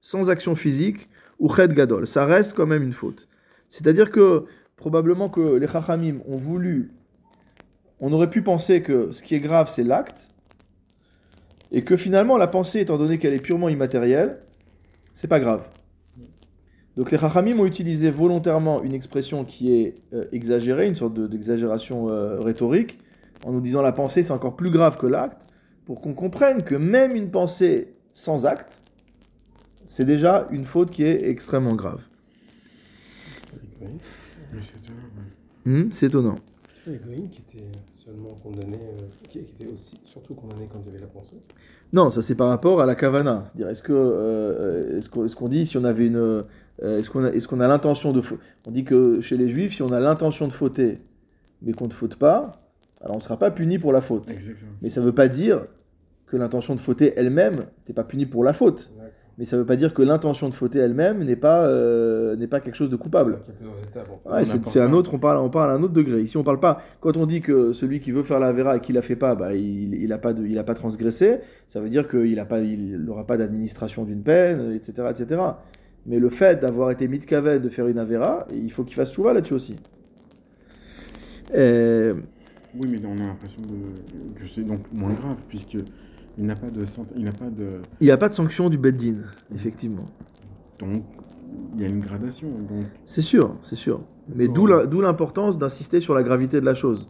[0.00, 3.28] sans action physique, ou ched gadol, ça reste quand même une faute.
[3.68, 4.44] C'est-à-dire que
[4.76, 6.90] probablement que les Chachamim ont voulu,
[8.00, 10.30] on aurait pu penser que ce qui est grave c'est l'acte,
[11.72, 14.40] et que finalement la pensée, étant donné qu'elle est purement immatérielle,
[15.12, 15.62] c'est pas grave.
[16.96, 21.26] Donc les Chachamim ont utilisé volontairement une expression qui est euh, exagérée, une sorte de-
[21.26, 22.98] d'exagération euh, rhétorique,
[23.44, 25.46] en nous disant la pensée c'est encore plus grave que l'acte,
[25.86, 28.80] pour qu'on comprenne que même une pensée sans acte,
[29.86, 32.06] c'est déjà une faute qui est extrêmement grave.
[33.52, 35.00] C'est étonnant.
[35.64, 36.38] Hmm, c'est étonnant.
[36.84, 40.86] C'est pas qui étaient seulement condamnés, euh, qui, qui étaient aussi surtout condamnés quand il
[40.86, 41.36] y avait la pensée?
[41.92, 43.42] Non, ça c'est par rapport à la kavana.
[43.44, 46.42] C'est-à-dire, est-ce que euh, est-ce qu'on est-ce qu'on dit si on avait une, euh,
[46.82, 49.74] est-ce qu'on a, est-ce qu'on a l'intention de fauter On dit que chez les juifs,
[49.74, 50.98] si on a l'intention de fauter,
[51.62, 52.60] mais qu'on ne faute pas,
[53.00, 54.30] alors on ne sera pas puni pour la faute.
[54.30, 54.72] Exactement.
[54.82, 55.66] Mais ça ne veut pas dire
[56.26, 58.92] que l'intention de fauter elle-même n'est pas punie pour la faute.
[59.38, 62.46] Mais ça ne veut pas dire que l'intention de fauter elle-même n'est pas euh, n'est
[62.46, 63.38] pas quelque chose de coupable.
[64.26, 66.20] Ouais, c'est un autre, on parle, on parle à un autre degré.
[66.20, 66.82] Ici, on parle pas.
[67.00, 69.34] Quand on dit que celui qui veut faire la vera et qui la fait pas,
[69.34, 71.38] bah, il, il a pas de, il a pas transgressé.
[71.66, 75.40] Ça veut dire qu'il a pas, il n'aura pas d'administration d'une peine, etc., etc.
[76.06, 79.32] Mais le fait d'avoir été mitkaven de faire une avera, il faut qu'il fasse chouva
[79.34, 79.76] là-dessus aussi.
[81.54, 82.12] Et-
[82.74, 84.40] Oui, mais on a l'impression de...
[84.40, 85.76] que c'est donc moins grave, puisque
[86.38, 86.84] il n'a pas de...
[87.16, 87.80] Il n'a pas de...
[88.00, 89.16] il n'y a pas de sanction du beddin,
[89.54, 90.08] effectivement.
[90.78, 91.02] Donc,
[91.74, 92.48] il y a une gradation.
[92.48, 94.00] Donc, C'est sûr, c'est sûr.
[94.34, 94.66] Mais d'où
[95.00, 97.08] l'importance d'insister sur la gravité de la chose.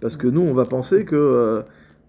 [0.00, 1.14] Parce que nous, on va penser que.
[1.16, 1.62] euh,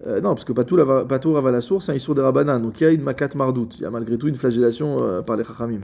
[0.05, 2.59] euh, non, parce que Patour ava la source, c'est un Issour des Rabbanan.
[2.61, 3.69] Donc il y a une Makat Mardout.
[3.77, 5.81] Il y a malgré tout une flagellation euh, par les Chachamim,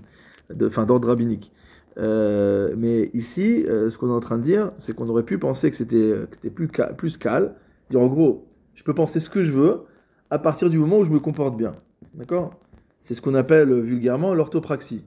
[0.64, 1.52] enfin d'ordre rabbinique.
[1.98, 5.70] Euh, mais ici, ce qu'on est en train de dire, c'est qu'on aurait pu penser
[5.70, 7.52] que c'était plus, ca- plus calme.
[7.90, 9.82] Dire en gros, je peux penser ce que je veux
[10.30, 11.74] à partir du moment où je me comporte bien.
[12.14, 12.54] D'accord?
[13.02, 15.04] C'est ce qu'on appelle vulgairement l'orthopraxie.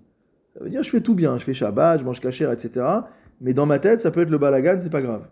[0.55, 2.85] Ça veut dire je fais tout bien, je fais Shabbat, je mange cachère, etc.
[3.41, 5.27] Mais dans ma tête, ça peut être le balagan, c'est pas grave.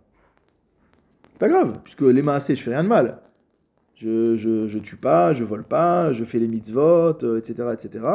[1.33, 3.19] C'est pas grave, puisque les maasés, je fais rien de mal.
[4.00, 8.06] Je, je, je tue pas, je vole pas, je fais les mitzvot, euh, etc., etc.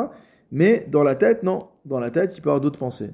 [0.52, 1.68] Mais dans la tête, non.
[1.86, 3.12] Dans la tête, il peut y avoir d'autres pensées.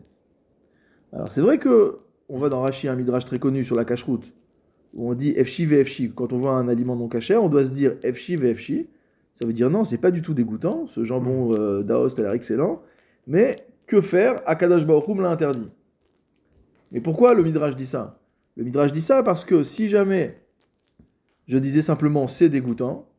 [1.11, 1.97] Alors c'est vrai que
[2.29, 4.31] on va dans Rashi un midrash très connu sur la cache-route,
[4.93, 6.13] où on dit Fshi VFshi.
[6.15, 8.87] Quand on voit un aliment non caché, on doit se dire Fshi VFshi.
[9.33, 10.87] Ça veut dire non, c'est pas du tout dégoûtant.
[10.87, 12.81] Ce jambon euh, d'Aoste a l'air excellent.
[13.27, 14.41] Mais que faire?
[14.45, 15.67] Akadosh Baruch Hu me l'a interdit.
[16.93, 18.21] Mais pourquoi le midrash dit ça?
[18.55, 20.40] Le midrash dit ça parce que si jamais
[21.51, 23.09] je disais simplement c'est dégoûtant,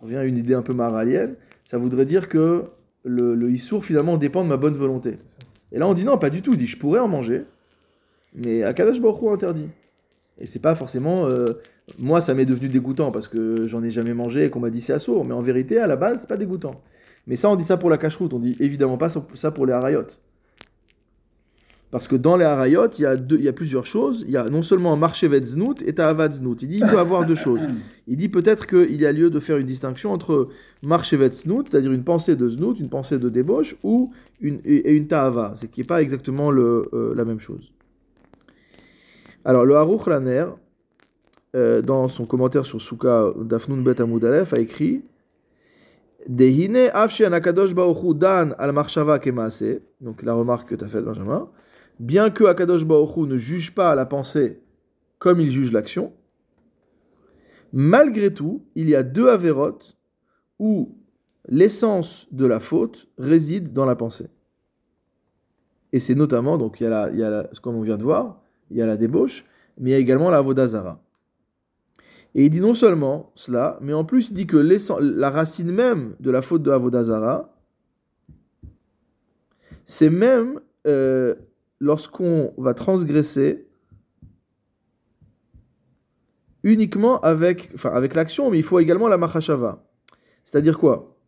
[0.00, 2.64] on revient à une idée un peu maralienne, ça voudrait dire que
[3.04, 5.18] le, le issour finalement dépend de ma bonne volonté.
[5.72, 7.44] Et là on dit non, pas du tout, il dit je pourrais en manger,
[8.34, 9.68] mais Akadash Baruch interdit.
[10.38, 11.26] Et c'est pas forcément.
[11.26, 11.60] euh,
[11.98, 14.80] moi ça m'est devenu dégoûtant parce que j'en ai jamais mangé et qu'on m'a dit
[14.80, 16.80] c'est assourd, mais en vérité à la base c'est pas dégoûtant.
[17.26, 19.74] Mais ça on dit ça pour la cache-route, on dit évidemment pas ça pour les
[19.74, 20.06] harayot.
[21.92, 24.24] Parce que dans les harayot, il y, a plusieurs choses.
[24.26, 26.62] Il y a non seulement marchevet znout et ta'avad znout.
[26.62, 27.60] Il dit il peut avoir deux choses.
[28.08, 30.48] Il dit peut-être qu'il y a lieu de faire une distinction entre
[30.80, 35.06] marchevet znout, c'est-à-dire une pensée de znout, une pensée de débauche, ou une, et une
[35.06, 37.74] ta'ava, ce qui n'est pas exactement euh, la même chose.
[39.44, 40.46] Alors le Haruch Laner
[41.54, 45.04] euh, dans son commentaire sur Souka d'Afnun Bet Amud Aleph, a écrit
[46.26, 49.82] Dehine afshi anakadosh baochu dan al marshava kemaase.
[50.00, 51.50] Donc la remarque que tu as faite, Benjamin.
[51.98, 54.60] Bien que Akadosh baochu ne juge pas la pensée
[55.18, 56.12] comme il juge l'action,
[57.72, 59.96] malgré tout, il y a deux avérotes
[60.58, 60.98] où
[61.48, 64.28] l'essence de la faute réside dans la pensée.
[65.92, 67.96] Et c'est notamment, donc il y a, la, il y a la- comme on vient
[67.96, 69.44] de voir, il y a la débauche,
[69.78, 71.02] mais il y a également la Vodazara.
[72.34, 76.16] Et il dit non seulement cela, mais en plus il dit que la racine même
[76.18, 77.54] de la faute de Avodazara,
[79.84, 81.34] c'est même euh,
[81.82, 83.66] lorsqu'on va transgresser
[86.62, 89.84] uniquement avec, enfin, avec l'action, mais il faut également la Machashava.
[90.44, 91.18] C'est-à-dire quoi?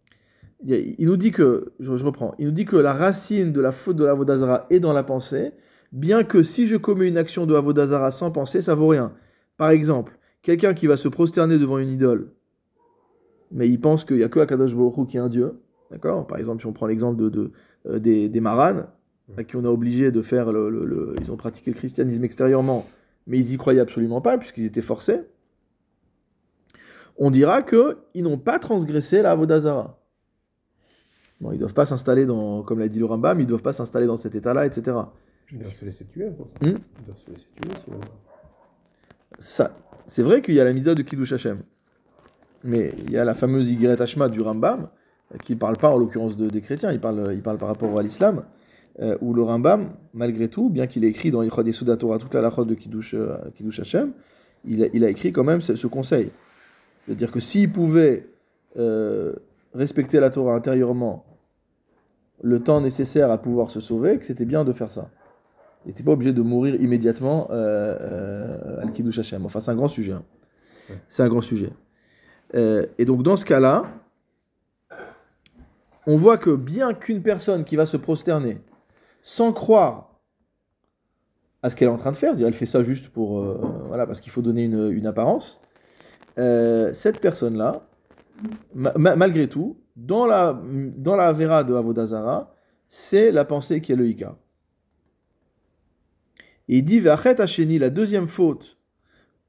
[0.64, 3.96] Il nous dit que, je, reprends, il nous dit que la racine de la faute
[3.96, 5.52] de l'Avodazara est dans la pensée,
[5.90, 9.12] bien que si je commets une action de Avodazara sans penser, ça vaut rien.
[9.56, 12.32] Par exemple, quelqu'un qui va se prosterner devant une idole,
[13.50, 16.28] mais il pense qu'il n'y a que Akadosh Baruch Hu qui est un dieu, d'accord?
[16.28, 17.50] Par exemple, si on prend l'exemple de,
[17.86, 18.86] euh, des, des Maranes,
[19.36, 22.24] à qui on a obligé de faire le, le- le- Ils ont pratiqué le christianisme
[22.24, 22.86] extérieurement,
[23.26, 25.22] mais ils y croyaient absolument pas, puisqu'ils étaient forcés.
[27.16, 30.00] On dira qu'ils n'ont pas transgressé la Avodazara.
[31.40, 33.62] Bon, ils ne doivent pas s'installer dans, comme l'a dit le Rambam, ils ne doivent
[33.62, 34.96] pas s'installer dans cet état-là, etc.
[35.52, 36.68] Ils doivent se laisser tuer pour ça.
[36.68, 36.78] Hmm?
[36.98, 38.00] Ils doivent se laisser tuer, sinon.
[39.38, 41.58] Ça, c'est vrai qu'il y a la mitzvah de Kiddush Hashem.
[42.62, 44.88] Mais il y a la fameuse Yigret Hashma du Rambam,
[45.42, 47.98] qui ne parle pas en l'occurrence de, des chrétiens, il parle, il parle par rapport
[47.98, 48.44] à l'islam,
[49.00, 52.34] euh, où le Rambam, malgré tout, bien qu'il ait écrit dans Yichod Yesuda Torah toute
[52.34, 54.12] la lachot de Kiddush, euh, Kiddush Hashem,
[54.66, 56.30] il a, écrit quand même ce, conseil.
[57.04, 58.26] C'est-à-dire que s'il pouvait
[58.78, 59.34] euh,
[59.74, 61.24] respecter la Torah intérieurement
[62.42, 65.10] le temps nécessaire à pouvoir se sauver, que c'était bien de faire ça.
[65.84, 69.44] Il n'était pas obligé de mourir immédiatement euh, euh, al Kiddush Hashem.
[69.44, 70.12] Enfin, c'est un grand sujet.
[70.12, 70.24] hein.
[71.08, 71.70] C'est un grand sujet.
[72.54, 73.84] Et donc, dans ce cas-là,
[76.06, 78.58] on voit que bien qu'une personne qui va se prosterner
[79.26, 80.20] sans croire
[81.62, 83.58] à ce qu'elle est en train de faire, c'est-à-dire elle fait ça juste pour, euh,
[83.86, 85.62] voilà, parce qu'il faut donner une, apparence,
[86.38, 87.88] euh, cette personne-là,
[88.74, 90.60] ma- ma- malgré tout, dans la,
[90.96, 92.54] dans la Avera de Avodazara,
[92.86, 94.36] c'est la pensée qui est le Ika.
[96.68, 98.76] Et il dit Ve'achet Hasheni, la deuxième faute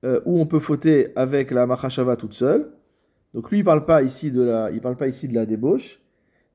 [0.05, 2.71] euh, où on peut fauter avec la Machashava toute seule.
[3.33, 5.99] Donc lui, il parle pas ici de la, il parle pas ici de la débauche.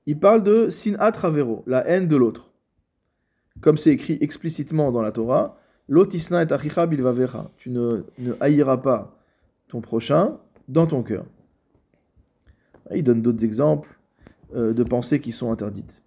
[0.06, 2.49] Il parle de Sinat Ravero, la haine de l'autre.
[3.60, 5.58] Comme c'est écrit explicitement dans la Torah,
[5.88, 7.50] Lotisna et achicha bilvavecha.
[7.56, 9.18] Tu ne, ne haïras pas
[9.68, 11.24] ton prochain dans ton cœur.
[12.94, 13.98] Il donne d'autres exemples
[14.54, 16.02] euh, de pensées qui sont interdites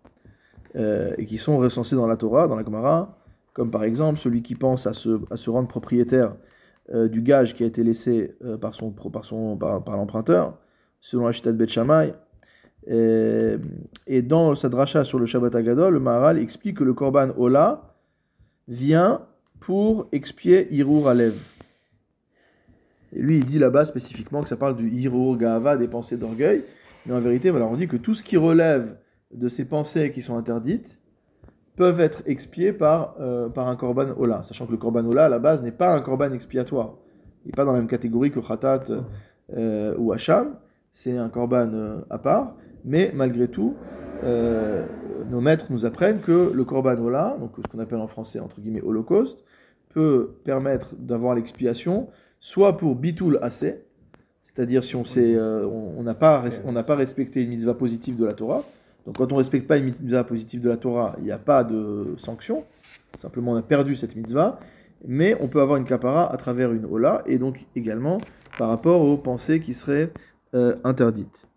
[0.75, 3.17] euh, et qui sont recensées dans la Torah, dans la Gemara,
[3.53, 6.36] comme par exemple celui qui pense à se, à se rendre propriétaire
[6.93, 10.58] euh, du gage qui a été laissé par, son, par, son, par l'emprunteur,
[10.99, 12.13] selon la Chita de Bet Shammai.
[12.88, 13.56] Et,
[14.08, 17.96] et dans sa dracha sur le Shabbat Agadol, le Maharal explique que le Korban Ola
[18.67, 19.22] vient
[19.60, 21.36] pour expier Hirur Alev.
[23.13, 26.63] Et lui, il dit là-bas spécifiquement que ça parle du Hirur Gahava, des pensées d'orgueil.
[27.06, 28.98] Mais en vérité, voilà, on dit que tout ce qui relève
[29.32, 31.00] de ces pensées qui sont interdites
[31.76, 34.43] peuvent être expiées par, euh, par un Korban Ola.
[34.43, 36.96] Sachant que le Korban Ola, à la base, n'est pas un Korban expiatoire.
[37.43, 38.84] Il n'est pas dans la même catégorie que Khatat
[39.56, 40.56] euh, ou Hacham.
[40.91, 42.56] C'est un Korban euh, à part.
[42.86, 43.76] Mais malgré tout,
[44.24, 44.86] euh,
[45.30, 48.62] nos maîtres nous apprennent que le Korban Ola, donc ce qu'on appelle en français entre
[48.62, 49.43] guillemets Holocauste,
[49.89, 53.84] peut permettre d'avoir l'expiation soit pour Bitul Assez,
[54.41, 58.63] c'est-à-dire si euh, on n'a pas respecté une mitzvah positive de la Torah.
[59.06, 61.38] Donc quand on ne respecte pas une mitzvah positive de la Torah, il n'y a
[61.38, 62.65] pas de sanction.
[63.17, 64.60] Simplement on a perdu cette mitzvah.
[65.06, 68.19] Mais on peut avoir une kapara à travers une Ola et donc également
[68.58, 70.12] par rapport aux pensées qui seraient
[70.54, 71.48] euh, interdites.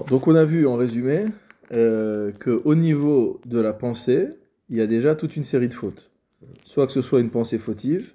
[0.00, 1.26] Donc on a vu en résumé
[1.72, 4.28] euh, qu'au niveau de la pensée,
[4.70, 6.10] il y a déjà toute une série de fautes.
[6.64, 8.14] Soit que ce soit une pensée fautive,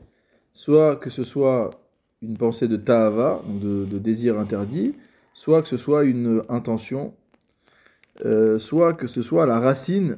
[0.54, 1.70] soit que ce soit
[2.24, 4.96] une pensée de ta'ava, de, désir interdit,
[5.34, 7.14] soit que ce soit une intention,
[8.26, 10.18] euh, soit que ce soit la racine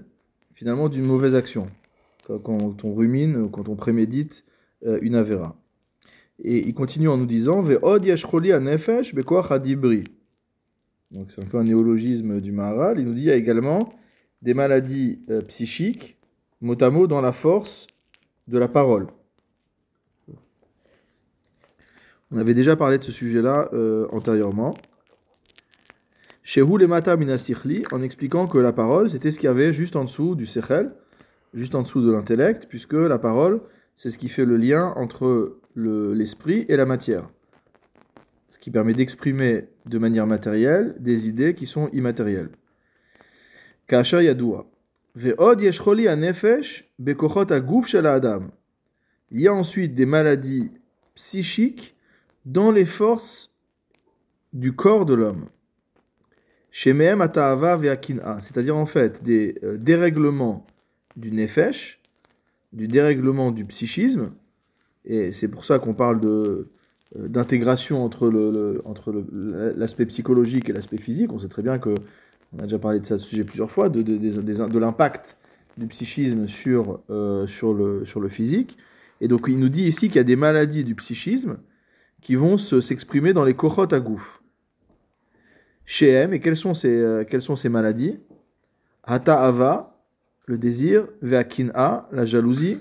[0.54, 1.66] finalement d'une mauvaise action,
[2.26, 4.46] quand, on rumine, quand on prémédite
[4.86, 5.58] euh, une avéra.
[6.42, 10.06] Et il continue en nous disant Ve'od yashcholi anefesh bekoach adibri.
[11.12, 13.00] Donc c'est un peu un néologisme du Maharal.
[13.00, 13.94] Il nous dit il y a également
[14.42, 16.18] des maladies euh, psychiques,
[16.62, 17.88] mot à mot dans la force
[18.48, 19.08] de la parole.
[22.32, 24.78] On avait déjà parlé de ce sujet-là euh, antérieurement.
[26.44, 29.96] Shehu le mata minasichli, en expliquant que la parole, c'était ce qu'il y avait juste
[29.96, 30.92] en dessous du sechel,
[31.54, 33.62] juste en dessous de l'intellect, puisque la parole,
[33.96, 37.30] c'est ce qui fait le lien entre le- l'esprit et la matière.
[38.50, 42.50] Ce qui permet d'exprimer de manière matérielle des idées qui sont immatérielles.
[43.88, 44.22] Kasha.
[45.16, 48.52] Ve'od yesh choli hanefesh bekochot haguf shel ha'adam.
[49.32, 50.72] Il y a ensuite des maladies
[51.16, 51.96] psychiques
[52.46, 53.54] dans les forces
[54.54, 55.50] du corps de l'homme.
[56.72, 58.42] Shemehem ata'ava ve'akin'a.
[58.42, 60.66] C'est-à-dire en fait des euh, dérèglements
[61.16, 62.02] du nefesh,
[62.74, 64.32] du dérèglement du psychisme,
[65.06, 66.70] et c'est pour ça qu'on parle de
[67.16, 69.12] d'intégration entre le, entre
[69.76, 71.34] l'aspect psychologique et l'aspect physique.
[71.34, 71.96] On sait très bien que
[72.54, 75.38] on a déjà parlé de ça ce sujet plusieurs fois, de, de, de l'impact
[75.78, 78.78] du psychisme sur, euh, sur, le, sur le physique.
[79.22, 81.58] Et donc il nous dit ici qu'il y a des maladies du psychisme
[82.22, 84.44] qui vont se- s'exprimer dans les kochot à gouffre.
[85.86, 88.20] Chez M, et quelles sont ces, euh, quelles sont ces maladies?
[89.04, 90.04] Hata Ava,
[90.46, 92.78] le désir, Ve'akin'a, la jalousie,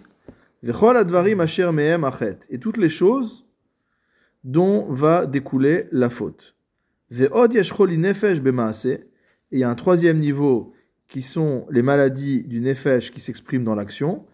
[0.62, 3.46] Ve'chol advarim asher mehem achet, et toutes les choses
[4.48, 6.56] dont va découler la faute.
[7.10, 7.28] Et
[9.50, 10.72] il y a un troisième niveau
[11.06, 14.24] qui sont les maladies du nefesh qui s'expriment dans l'action,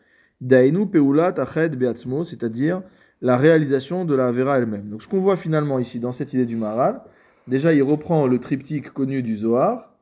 [0.40, 2.83] c'est-à-dire
[3.20, 4.88] la réalisation de la vera elle-même.
[4.88, 7.00] Donc ce qu'on voit finalement ici dans cette idée du Maharal,
[7.48, 9.96] déjà il reprend le triptyque connu du Zohar,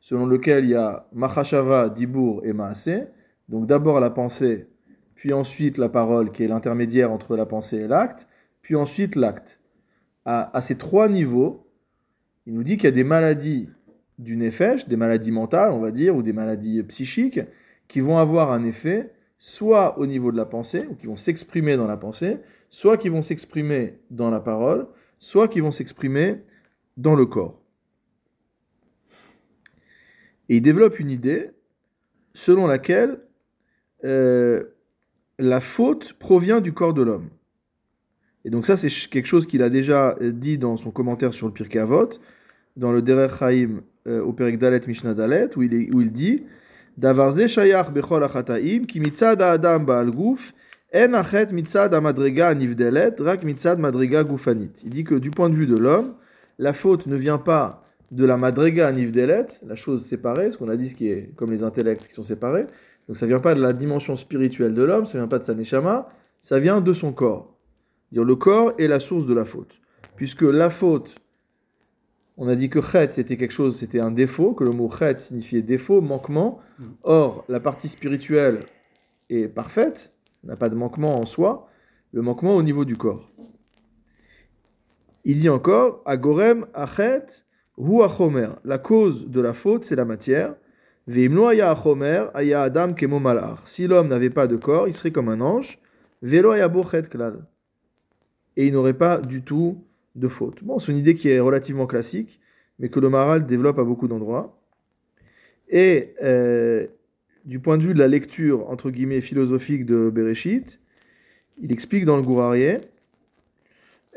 [0.00, 3.08] selon lequel il y a Machashava, Dibour et Maaseh.
[3.50, 4.66] Donc d'abord la pensée,
[5.14, 8.26] puis ensuite la parole qui est l'intermédiaire entre la pensée et l'acte,
[8.62, 9.60] puis ensuite l'acte.
[10.24, 11.66] À, ces trois niveaux,
[12.46, 13.70] il nous dit qu'il y a des maladies
[14.18, 17.40] du nefesh, des maladies mentales, on va dire, ou des maladies psychiques,
[17.86, 21.76] qui vont avoir un effet soit au niveau de la pensée, ou qui vont s'exprimer
[21.76, 26.42] dans la pensée, soit qui vont s'exprimer dans la parole, soit qui vont s'exprimer
[26.98, 27.62] dans le corps.
[30.48, 31.52] Et il développe une idée
[32.32, 33.20] selon laquelle
[34.04, 34.64] euh,
[35.38, 37.30] la faute provient du corps de l'homme.
[38.48, 41.46] Et donc ça, c'est quelque chose qu'il a déjà euh, dit dans son commentaire sur
[41.46, 42.08] le Pirkei Avot,
[42.78, 46.44] dans le Derech Chaim euh, au Perek Dalet Mishnah Dalet, où il, où il dit
[46.96, 50.54] Davar ze shayach bechol achataim, ki mitzad ha'adam ba'al guf,
[50.94, 54.72] en achet mitzad nivdelet, rak mitzad madrega gufanit.
[54.82, 56.14] Il dit que du point de vue de l'homme,
[56.58, 60.76] la faute ne vient pas de la madrega nivdelet, la chose séparée, ce qu'on a
[60.76, 62.64] dit, ce qui est comme les intellects qui sont séparés.
[63.08, 65.52] Donc ça vient pas de la dimension spirituelle de l'homme, ça vient pas de sa
[65.52, 66.08] neshama,
[66.40, 67.57] ça vient de son corps.
[68.12, 69.80] Dire le corps est la source de la faute.
[70.16, 71.16] Puisque la faute,
[72.36, 75.18] on a dit que chet c'était quelque chose, c'était un défaut, que le mot chet
[75.18, 76.60] signifiait défaut, manquement.
[77.02, 78.64] Or, la partie spirituelle
[79.28, 81.68] est parfaite, n'a pas de manquement en soi,
[82.12, 83.28] le manquement au niveau du corps.
[85.24, 87.26] Il dit encore, agorem achet
[87.76, 88.48] hu achomer.
[88.64, 90.54] La cause de la faute, c'est la matière.
[91.06, 93.60] Veimlo aya achomer aya adam kemo malach.
[93.64, 95.78] Si l'homme n'avait pas de corps, il serait comme un ange.
[96.22, 97.46] Velo aya bo klal.
[98.58, 99.78] Et il n'aurait pas du tout
[100.16, 100.64] de faute.
[100.64, 102.40] Bon, c'est une idée qui est relativement classique,
[102.80, 104.60] mais que le Maharal développe à beaucoup d'endroits.
[105.68, 106.86] Et euh,
[107.44, 110.80] du point de vue de la lecture, entre guillemets, philosophique de Bereshit,
[111.60, 112.78] il explique dans le Gourarié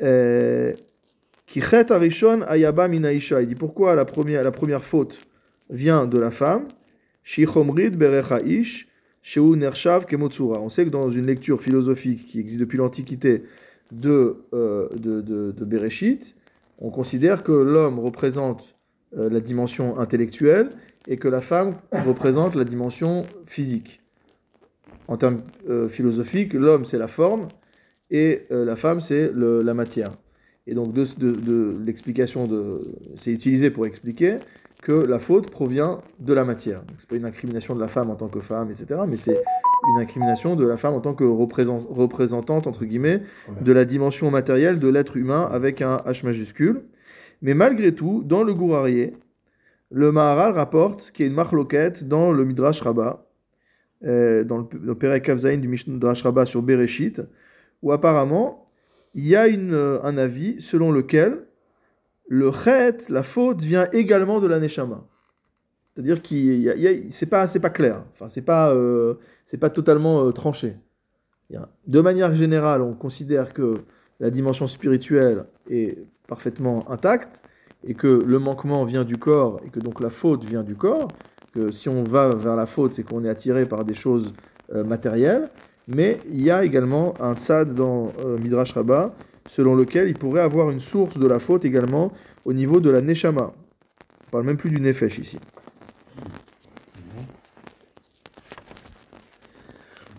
[0.01, 0.73] euh,
[2.47, 3.43] ayaba minaisha.
[3.43, 5.21] Il dit pourquoi la première, la première faute
[5.69, 6.67] vient de la femme?
[7.38, 8.88] Berecha ish
[10.10, 10.60] kemotsura.
[10.62, 13.43] On sait que dans une lecture philosophique qui existe depuis l'Antiquité
[13.91, 16.36] de, euh, de, de, de Bereshit,
[16.80, 18.75] on considère que l'homme représente
[19.17, 20.71] euh, la dimension intellectuelle
[21.08, 21.75] et que la femme
[22.06, 24.01] représente la dimension physique.
[25.08, 27.49] En termes euh, philosophiques, l'homme c'est la forme
[28.10, 30.12] et la femme c'est la matière.
[30.67, 32.82] Et donc de, de, de l'explication de,
[33.15, 34.38] c'est utilisé pour expliquer
[34.82, 36.80] que la faute provient de la matière.
[36.80, 39.02] Donc, C'est pas une incrimination de la femme en tant que femme, etc.
[39.08, 39.41] Mais c'est
[39.96, 43.22] une incrimination de la femme en tant que représent- représentante entre guillemets
[43.62, 46.84] de la dimension matérielle de l'être humain avec un H majuscule.
[47.44, 49.13] Mais malgré tout, dans le Gourarié,
[49.91, 53.28] le Maharal rapporte qu'il y a une marloquette dans le Midrash Rabbah,
[54.04, 57.22] euh, dans le, Perek Kavzaïn du Midrash Rabbah sur Bereshit,
[57.84, 58.65] où apparemment
[59.13, 61.46] il y a une, euh, un avis selon lequel
[62.34, 65.04] le chet, la faute, vient également de la neshama.
[65.93, 68.05] C'est-à-dire a- c'est pas, pas clair.
[68.14, 69.16] Enfin, c'est pas, euh,
[69.60, 70.78] pas totalement euh, tranché.
[71.86, 73.82] De manière générale, on considère que
[74.22, 77.43] la dimension spirituelle est parfaitement intacte
[77.86, 81.10] et que le manquement vient du corps et que donc la faute vient du corps.
[81.53, 84.34] Que si on va vers la faute, c'est qu'on est attiré par des choses
[84.74, 85.49] euh, matérielles.
[85.89, 89.14] Mais il y a également un tzad dans Midrash Rabbah
[89.47, 92.12] selon lequel il pourrait avoir une source de la faute également
[92.46, 93.54] au niveau de la neshama.
[94.28, 95.39] On parle même plus du nefesh ici.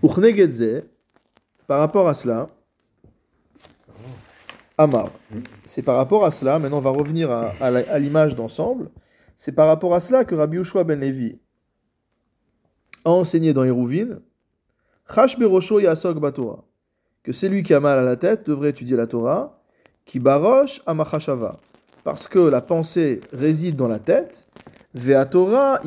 [0.03, 0.83] Uchnegedze,
[1.67, 2.51] par rapport à cela,
[4.79, 5.11] Amar.
[5.65, 8.91] C'est par rapport à cela, maintenant on va revenir à, l'image d'ensemble,
[9.37, 11.39] c'est par rapport à cela que Rabbi Yoshua ben Levi
[13.05, 14.21] a enseigné dans Hérouvine,
[17.23, 19.63] que c'est lui qui a mal à la tête devrait étudier la Torah,
[20.05, 21.61] qui barosh amachashava,
[22.05, 24.47] parce que la pensée réside dans la tête,
[25.31, 25.81] Torah.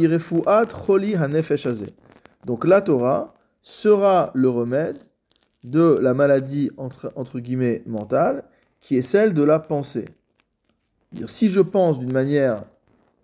[2.46, 4.98] Donc la Torah sera le remède
[5.64, 8.44] de la maladie entre, guillemets mentale,
[8.80, 10.06] qui est celle de la pensée.
[11.26, 12.64] Si je pense d'une manière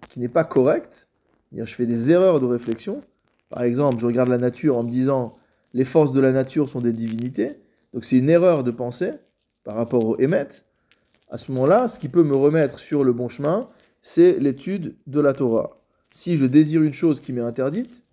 [0.10, 1.08] qui n'est pas correcte,
[1.54, 3.02] je fais des erreurs de réflexion,
[3.50, 5.38] par exemple, je regarde la nature en me disant
[5.74, 7.60] les forces de la nature sont des divinités,
[7.94, 9.12] donc c'est une erreur de pensée
[9.64, 10.48] par rapport au Hémet.
[11.32, 13.70] À ce moment-là, ce qui peut me remettre sur le bon chemin,
[14.02, 15.82] c'est l'étude de la Torah.
[16.12, 18.04] Si je désire une chose qui m'est interdite,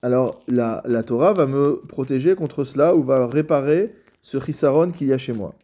[0.00, 3.92] alors la, la Torah va me protéger contre cela ou va réparer
[4.22, 5.54] ce chisaron qu'il y a chez moi.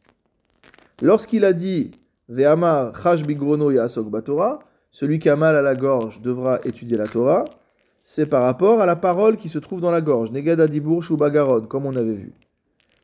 [1.00, 1.92] Lorsqu'il a dit
[2.28, 4.58] Ve'amar chash bigrono yasok batorah,
[4.90, 7.44] celui qui a mal à la gorge devra étudier la Torah,
[8.02, 11.62] c'est par rapport à la parole qui se trouve dans la gorge, negada dibur bagaron,
[11.62, 12.32] comme on avait vu.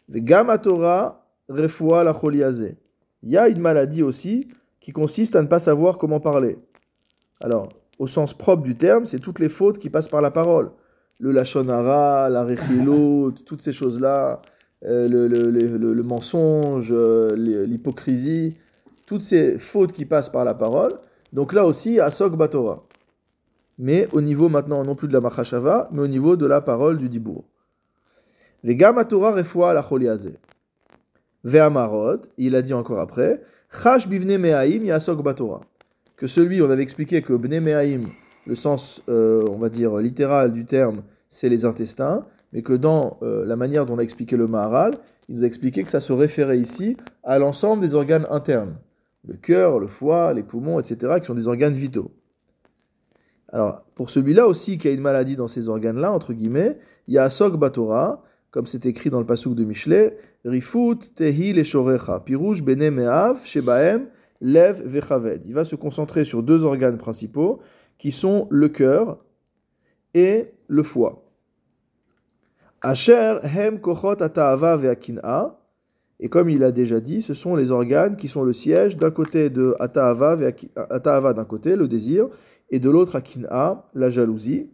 [0.09, 2.77] Ve'gam Torah refoua la choliazé.
[3.23, 4.49] Il y a une maladie aussi
[4.81, 6.59] qui consiste à ne pas savoir comment parler.
[7.41, 7.69] Alors,
[7.99, 10.71] au sens propre du terme, c'est toutes les fautes qui passent par la parole
[11.23, 14.43] le lachonara, la rechilo, toutes ces choses-là,
[14.85, 18.57] euh, le, le- le- mensonge, euh, les- l'hypocrisie,
[19.07, 20.99] toutes ces fautes qui passent par la parole.
[21.33, 22.85] Donc là aussi, asok batora.
[23.79, 26.97] Mais au niveau maintenant, non plus de la machashava, mais au niveau de la parole
[26.97, 27.45] du dibour.
[28.65, 30.35] Vegam Torah refoua la choliazé.
[31.45, 35.61] Il a dit encore après, chash bivne me'aim yasok batora.
[36.17, 38.11] Que celui, on avait expliqué que bne me'aim,
[38.47, 43.19] le sens, euh, on va dire, littéral du terme, c'est les intestins, mais que dans
[43.23, 46.01] euh, la manière dont on a expliqué le Maharal, il nous a expliqué que ça
[46.01, 48.77] se référait ici à l'ensemble des organes internes.
[49.27, 52.11] Le cœur, le foie, les poumons, etc., qui sont des organes vitaux.
[53.53, 57.19] Alors, pour celui-là aussi qui a une maladie dans ces organes-là, entre guillemets, il y
[57.19, 58.23] a Asok Batora,
[58.53, 64.09] comme c'est écrit dans le pasuk de Michelet, Rifut Tehi Leshorecha, Pirouj Bene Meav, Shebaem,
[64.43, 65.43] Lev Vechaved.
[65.47, 67.61] Il va se concentrer sur deux organes principaux,
[67.97, 69.25] qui sont le cœur
[70.13, 71.25] et le foie.
[72.83, 75.59] Asher hem kochot ata'ava ve'akin'a.
[76.21, 79.11] Et comme il a déjà dit, ce sont les organes qui sont le siège d'un
[79.11, 82.29] côté de ata'ava d'un côté, le désir,
[82.71, 84.71] et de l'autre akin'a, la jalousie.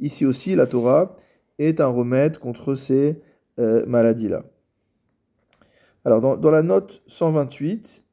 [0.00, 1.16] Ici aussi, la Torah
[1.58, 3.20] est un remède contre ces
[3.58, 4.42] euh, maladies-là.
[6.04, 8.04] Alors, dans, dans la note 128,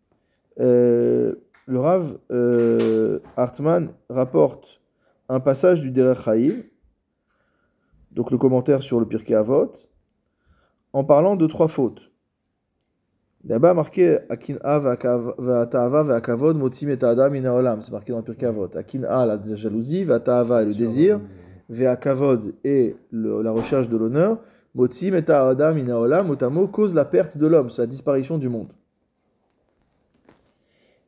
[0.59, 4.81] euh, le Rav euh, Hartman rapporte
[5.29, 6.63] un passage du Derech Haïm,
[8.11, 9.71] donc le commentaire sur le Pirkei Avot,
[10.93, 12.11] en parlant de trois fautes.
[13.47, 17.81] D'abord marqué Akin'a va'ata'ava va'akavod motzim et adam min ha'olam.
[17.81, 18.67] C'est marqué dans le Pirkei Avot.
[18.75, 21.21] Akin'a la jalousie, va'ata'ava le désir,
[21.69, 24.39] ve'akavod est le- la recherche de l'honneur,
[24.75, 28.49] motzim et adam min ha'olam, motamo cause la perte de l'homme, c'est la disparition du
[28.49, 28.73] monde.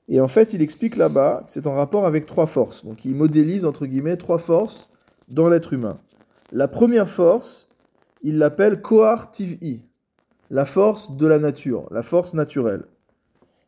[0.08, 2.86] Et en fait, il explique là-bas que c'est en rapport avec trois forces.
[2.86, 4.90] Donc il modélise, entre guillemets, trois forces
[5.28, 6.00] dans l'être humain.
[6.54, 7.68] La première force,
[8.24, 9.84] il l'appelle Kohar Tiv'i,
[10.50, 12.84] la force de la nature, la force naturelle.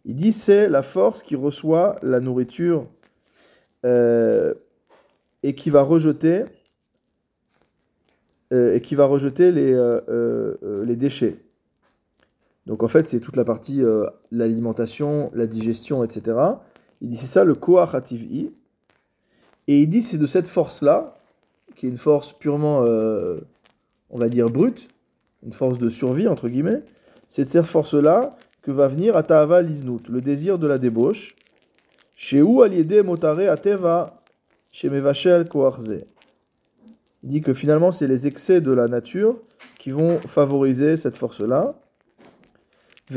[0.05, 2.87] Il dit c'est la force qui reçoit la nourriture
[3.85, 4.53] euh,
[5.43, 6.45] et qui va rejeter
[8.51, 11.37] euh, et qui va rejeter les, euh, les déchets.
[12.65, 13.81] Donc en fait, c'est toute la partie
[14.31, 16.37] l'alimentation, la digestion, etc.
[17.01, 18.51] Il dit c'est ça le koach hativ'i.
[19.67, 21.17] Et il dit c'est de cette force-là,
[21.75, 24.89] qui est une force purement, on va dire, brute,
[25.43, 26.83] une force de survie, entre guillemets,
[27.27, 31.35] c'est de cette force-là que va venir Atahava Liznut, le désir de la débauche.
[32.13, 34.21] Chez aliédé motare ateva,
[34.71, 35.45] chez Mevachel.
[37.23, 39.39] Il dit que finalement, c'est les excès de la nature
[39.79, 41.75] qui vont favoriser cette force-là.
[43.09, 43.15] Et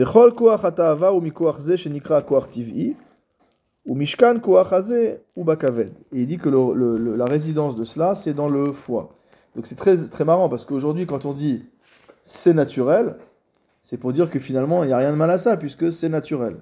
[6.12, 9.16] il dit que la résidence de cela, c'est dans le foie.
[9.54, 11.64] Donc c'est très, très marrant parce qu'aujourd'hui, quand on dit
[12.24, 13.16] c'est naturel,
[13.82, 16.08] c'est pour dire que finalement, il n'y a rien de mal à ça puisque c'est
[16.08, 16.56] naturel.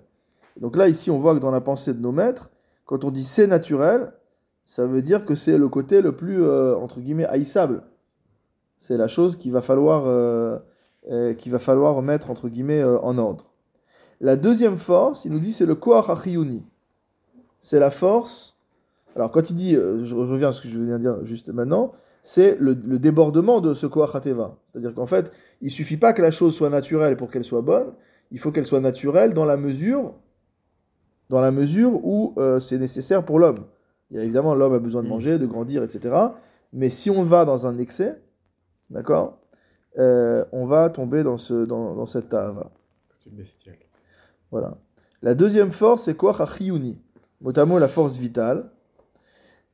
[0.61, 2.51] Donc là, ici, on voit que dans la pensée de nos maîtres,
[2.85, 4.13] quand on dit c'est naturel,
[4.65, 7.85] ça veut dire que c'est le côté le plus, euh, entre guillemets, haïssable.
[8.77, 10.59] C'est la chose qu'il va falloir, euh,
[11.11, 13.53] euh, va falloir mettre, entre guillemets, en ordre.
[14.21, 16.07] La deuxième force, il nous dit, c'est le koach.
[17.61, 18.57] C'est la force.
[19.15, 21.93] Alors, quand il dit, je reviens à ce que je viens de dire juste maintenant,
[22.23, 24.11] c'est le, le débordement de ce Koach.
[24.23, 25.33] C'est-à-dire qu'en fait,
[25.63, 27.95] il suffit pas que la chose soit naturelle pour qu'elle soit bonne,
[28.31, 30.13] il faut qu'elle soit naturelle dans la mesure,
[31.31, 33.65] dans la mesure où euh, c'est nécessaire pour l'homme.
[34.11, 35.11] Évidemment, l'homme a besoin de Mm.
[35.11, 36.15] manger, de grandir, etc.
[36.73, 38.21] Mais si on va dans un excès,
[38.91, 39.39] d'accord,
[39.99, 42.29] euh, on va tomber dans, ce, dans, dans cette.
[42.31, 43.77] Côté bestial.
[44.51, 44.77] Voilà.
[45.23, 46.35] La deuxième force, c'est quoi?
[46.57, 46.99] Chiyuni.
[47.41, 48.71] Notamment la force vitale.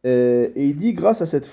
[0.06, 1.48] Euh, et il dit, grâce à cette,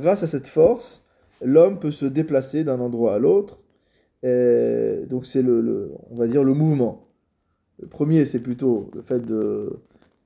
[0.00, 1.02] grâce à cette force,
[1.42, 3.60] l'homme peut se déplacer d'un endroit à l'autre.
[4.24, 7.06] Euh, donc c'est le, on va dire le mouvement.
[7.80, 9.78] Le premier, c'est plutôt le fait de,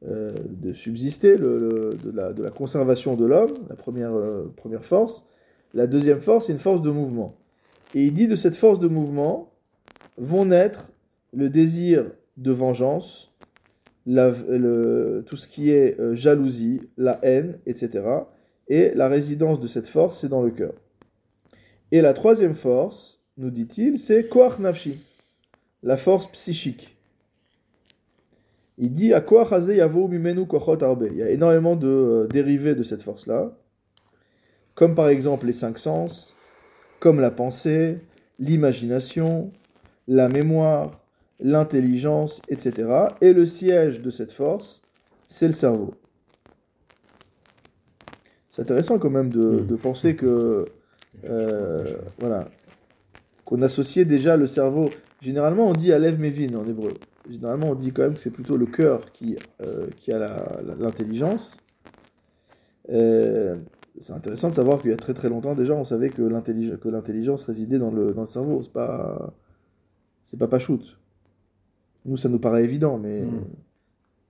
[0.06, 4.84] euh, de subsister, le, de, la, de la conservation de l'homme, la première, euh, première
[4.84, 5.26] force.
[5.74, 7.36] La deuxième force, c'est une force de mouvement.
[7.94, 9.52] Et il dit de cette force de mouvement
[10.16, 10.90] vont naître
[11.34, 13.34] le désir de vengeance,
[14.06, 18.04] le- tout ce qui est jalousie, la haine, etc.
[18.68, 20.72] Et la résidence de cette force, c'est dans le cœur.
[21.90, 25.00] Et la troisième force, nous dit-il, c'est Koach Nafshi,
[25.82, 26.96] la force psychique.
[28.78, 31.08] Il dit à Koach Yavo Mimenu Kochot Arbe?
[31.10, 33.52] Il y a énormément de euh, dérivés de cette force-là,
[34.74, 36.36] comme par exemple les cinq sens,
[37.00, 37.98] comme la pensée,
[38.38, 39.50] l'imagination,
[40.08, 41.00] la mémoire,
[41.40, 42.88] l'intelligence, etc.
[43.20, 44.80] Et le siège de cette force,
[45.28, 45.94] c'est le cerveau.
[48.50, 49.66] C'est intéressant quand même de, Mhm.
[49.66, 50.66] de penser que
[51.24, 52.48] euh, voilà
[53.52, 54.88] qu'on associait déjà le cerveau.
[55.20, 56.94] Généralement, on dit Alev Mevin en hébreu.
[57.28, 60.18] Généralement, on dit quand même que c'est plutôt le cœur qui, euh, qui a
[60.78, 61.58] l'intelligence.
[62.88, 63.56] Euh,
[64.00, 67.42] c'est intéressant de savoir qu'il y a très très longtemps déjà, on savait que l'intelligence,
[67.42, 68.62] résidait dans le, dans le cerveau.
[68.62, 69.34] C'est pas,
[70.24, 70.98] c'est pas shoot.
[72.06, 73.44] Nous, ça nous paraît évident, mais Mm.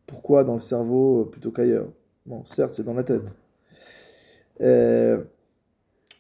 [0.07, 1.87] pourquoi dans le cerveau plutôt qu'ailleurs?
[2.27, 3.37] Bon, certes, c'est dans la tête.
[4.61, 5.23] Euh,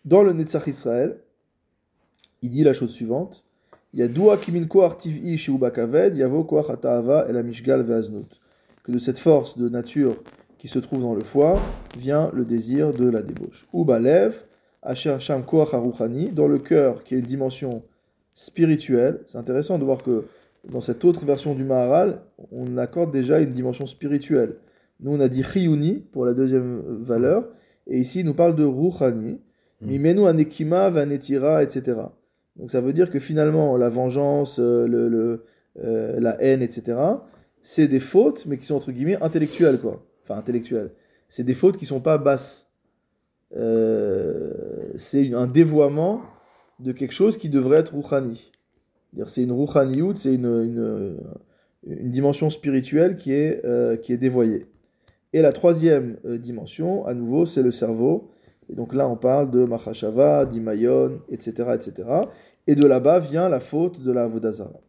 [0.05, 1.19] dans le Netzach Israël,
[2.43, 3.45] il dit la chose suivante
[3.95, 8.41] Kimin Kaved, Yavo Koach Ve'aznut.
[8.85, 10.17] Que de cette force de nature
[10.59, 11.61] qui se trouve dans le foie
[11.97, 13.67] vient le désir de la débauche.
[13.75, 14.45] Uba Lev,
[14.83, 17.83] Asher Sham Koach Haruchani, dans le cœur qui est une dimension
[18.35, 19.21] spirituelle.
[19.27, 20.25] C'est intéressant de voir que
[20.69, 24.57] dans cette autre version du Maharal, on accorde déjà une dimension spirituelle.
[25.01, 27.47] Nous, on a dit Chiyuni pour la deuxième valeur,
[27.89, 29.39] et ici, il nous parle de Ruchani,
[29.83, 29.87] Mm.
[29.87, 31.97] Mimenu Anekima, Vanetira, etc.
[32.57, 35.45] Donc ça veut dire que finalement, la vengeance, euh, le,
[35.83, 36.99] euh, la haine, etc.,
[37.63, 40.05] c'est des fautes, mais qui sont entre guillemets intellectuelles, quoi.
[40.25, 40.91] Enfin, intellectuelles.
[41.29, 42.71] C'est des fautes qui sont pas basses.
[43.57, 46.23] Euh, c'est un dévoiement
[46.81, 47.93] de quelque chose qui devrait être.
[47.93, 51.17] C'est-à-dire, C'est une Ruchaniyut, c'est une,
[51.87, 53.63] une, dimension spirituelle qui est,
[54.03, 54.67] qui est dévoyée.
[55.33, 58.31] Et la troisième dimension, à nouveau, c'est le cerveau.
[58.69, 62.09] Et donc là, on parle de Machashava, d'Imayon, etc., etc.
[62.67, 64.81] Et de là-bas vient la faute de la Vodazara.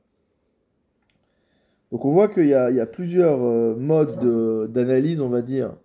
[1.92, 5.76] Donc on voit qu'il y a, plusieurs euh, modes de- d'analyse, on va dire,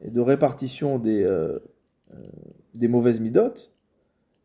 [0.00, 1.58] et de répartition des, euh,
[2.12, 2.22] euh,
[2.74, 3.72] des mauvaises midotes.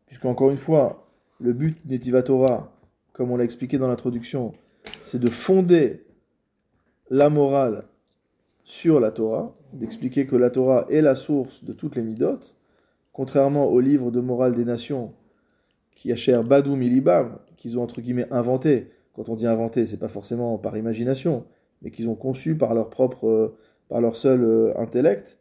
[0.06, 1.08] Puisqu'encore une fois,
[1.40, 2.76] le but d'Etiva Torah,
[3.12, 4.52] comme on l'a expliqué dans l'introduction,
[5.02, 6.04] c'est de fonder
[7.10, 7.84] la morale
[8.64, 12.53] sur la Torah, d'expliquer que la Torah est la source de toutes les midotes,
[13.14, 15.14] contrairement au livre de morale des nations
[15.92, 18.90] qui a cher Badou Milibam, qu'ils ont entre guillemets inventé.
[19.14, 21.46] Quand on dit inventé, c'est pas forcément par imagination,
[21.80, 23.56] mais qu'ils ont conçu par leur propre, euh,
[23.88, 25.38] par leur seul euh, intellect.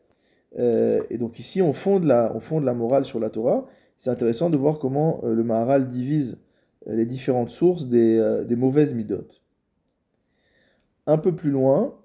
[0.60, 3.66] Euh, et donc ici, on fonde la, on fonde la morale sur la Torah.
[3.98, 6.38] C'est intéressant de voir comment le Maharal divise
[6.86, 9.42] les différentes sources des, des mauvaises midotes.
[11.08, 11.96] Un peu plus loin,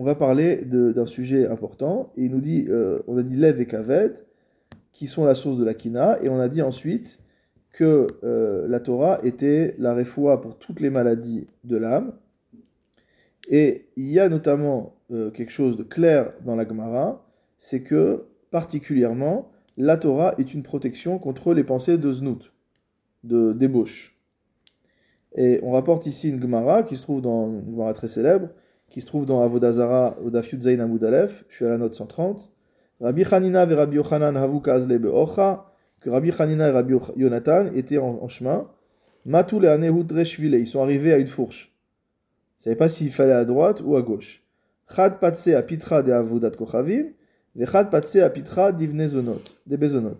[0.00, 2.10] on va parler d'un sujet important.
[2.16, 4.24] Et nous dit, euh, on a dit Lev et Kaved,
[4.94, 7.20] qui sont la source de la Kina, et on a dit ensuite
[7.70, 12.14] que euh, la Torah était la réfoua pour toutes les maladies de l'âme.
[13.50, 17.22] Et il y a notamment euh, quelque chose de clair dans la Gemara,
[17.58, 22.54] c'est que particulièrement la Torah est une protection contre les pensées de znout,
[23.22, 24.18] de débauche.
[25.34, 28.48] Et on rapporte ici une Gemara qui se trouve dans une Gemara très célèbre,
[28.90, 31.78] qui se trouve dans Avodazara au Daf Yud Zayin Amud Aleph, je suis à la
[31.78, 32.50] note 130.
[33.00, 37.98] Rabbi Hanina et Rabbi Yochanan havu kazle be'ocha, que Rabbi Hanina et Rabbi Yonatan étaient
[37.98, 38.68] en, chemin.
[39.24, 41.72] Matou le anehut reshvile, ils sont arrivés à une fourche.
[41.72, 44.42] Ils ne savaient pas s'il fallait à droite ou à gauche.
[44.94, 47.06] Chad patse à pitra de avodat kochavim,
[47.56, 50.18] et chad patse à pitra d'ivne zonot, des bezonot.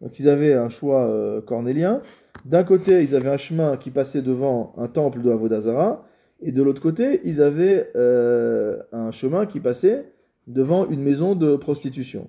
[0.00, 2.00] Donc ils avaient un choix euh, cornélien.
[2.44, 6.04] D'un côté, ils avaient un chemin qui passait devant un temple de Avodazara,
[6.40, 10.12] et de l'autre côté, ils avaient euh, un chemin qui passait
[10.46, 12.28] devant une maison de prostitution.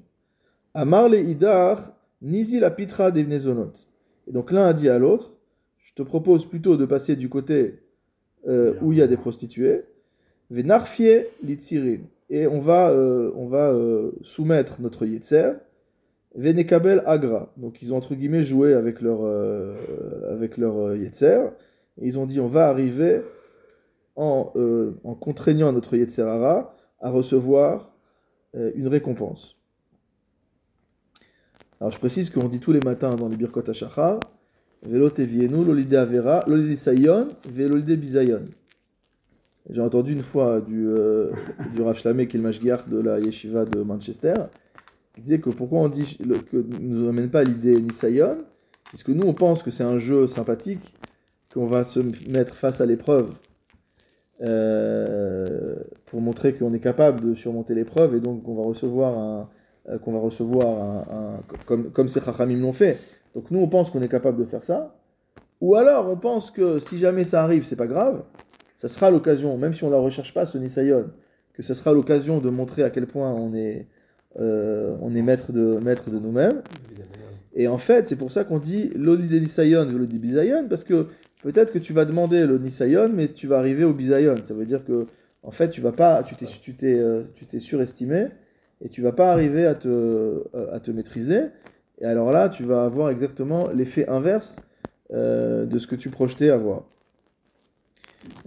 [0.73, 3.25] Amar le idar, nisi la pitra des.
[4.27, 5.35] Et donc l'un a dit à l'autre,
[5.77, 7.79] je te propose plutôt de passer du côté
[8.47, 9.83] euh, où il y a des prostituées,
[10.49, 11.99] venarfie litzirin.
[12.29, 13.73] Et on va, euh, on va
[14.21, 15.53] soumettre notre yetzer,
[16.35, 17.53] venekabel agra.
[17.57, 19.23] Donc ils ont entre guillemets joué avec leur,
[20.29, 21.49] avec leur yetzer.
[22.01, 23.21] Et ils ont dit on va arriver
[24.15, 27.91] en, euh, en contraignant notre yetzerara à recevoir
[28.55, 29.57] euh, une récompense.
[31.79, 34.19] Alors je précise qu'on dit tous les matins dans les Birkot HaShachar,
[34.83, 38.43] Velo tevienu, lolide avera, lolide sayon, velolide bisayon.
[39.69, 41.31] J'ai entendu une fois du, euh,
[41.73, 44.35] du Rav Shlamé, qui est le de la yeshiva de Manchester,
[45.15, 48.37] qui disait que pourquoi on dit que ne nous amène pas l'idée Nisayon,
[48.89, 50.93] puisque nous on pense que c'est un jeu sympathique,
[51.51, 51.99] qu'on va se
[52.29, 53.33] mettre face à l'épreuve
[54.41, 55.75] euh,
[56.05, 59.49] pour montrer qu'on est capable de surmonter l'épreuve et donc qu'on va recevoir un,
[59.89, 62.97] euh, qu'on va recevoir un, comme, comme ces Chachamim l'ont fait.
[63.33, 64.95] Donc nous on pense qu'on est capable de faire ça,
[65.61, 68.23] ou alors on pense que si jamais ça arrive, c'est pas grave,
[68.75, 71.05] ça sera l'occasion, même si on ne la recherche pas, ce Nisayon,
[71.53, 73.87] que ça sera l'occasion de montrer à quel point on est,
[74.39, 76.61] euh, on est maître de, maître de nous-mêmes.
[77.53, 81.07] Et en fait, c'est pour ça qu'on dit l'olide Nisayon et l'olide Bisayon, parce que
[81.45, 84.37] peut-être que tu vas demander le Nisayon, mais tu vas arriver au Bisayon.
[84.43, 85.05] Ça veut dire que,
[85.43, 88.29] en fait, tu vas pas, tu t'es, tu t'es, euh, tu t'es surestimé
[88.81, 90.41] et tu vas pas arriver à te, euh,
[90.73, 91.41] à te maîtriser.
[92.01, 94.55] Et alors là, tu vas avoir exactement l'effet inverse
[95.13, 96.85] euh, de ce que tu projetais avoir.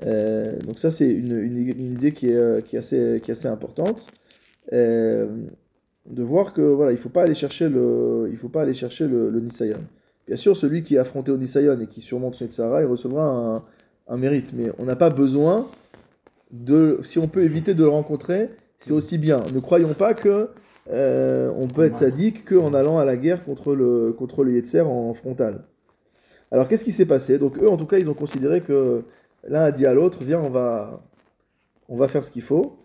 [0.02, 4.08] Donc ça, c'est une, une, idée qui est, qui assez, qui assez importante.
[4.72, 5.28] De
[6.16, 9.30] voir que voilà, il faut pas aller chercher le, il faut pas aller chercher le,
[9.30, 9.40] le.
[10.28, 13.24] Bien sûr, celui qui est affronté au Nisayon et qui surmonte son Yitzhara, il recevra
[13.24, 13.64] un,
[14.06, 14.52] un mérite.
[14.52, 15.66] Mais on n'a pas besoin
[16.52, 19.42] de, si on peut éviter de le rencontrer, c'est aussi bien.
[19.52, 20.50] Ne croyons pas que
[20.90, 24.82] euh, on peut être sadique qu'en allant à la guerre contre le, contre le Yetzer
[24.82, 25.64] en frontal.
[26.52, 27.38] Alors qu'est-ce qui s'est passé?
[27.38, 29.02] Donc eux, en tout cas, ils ont considéré que
[29.46, 31.02] l'un a dit à l'autre, viens, on va,
[31.88, 32.76] on va faire ce qu'il faut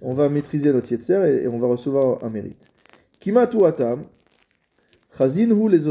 [0.00, 2.70] on va maîtriser notre yetzer et, et on va recevoir un mérite.
[3.20, 4.04] Kimatu atam,
[5.16, 5.86] chazin hu les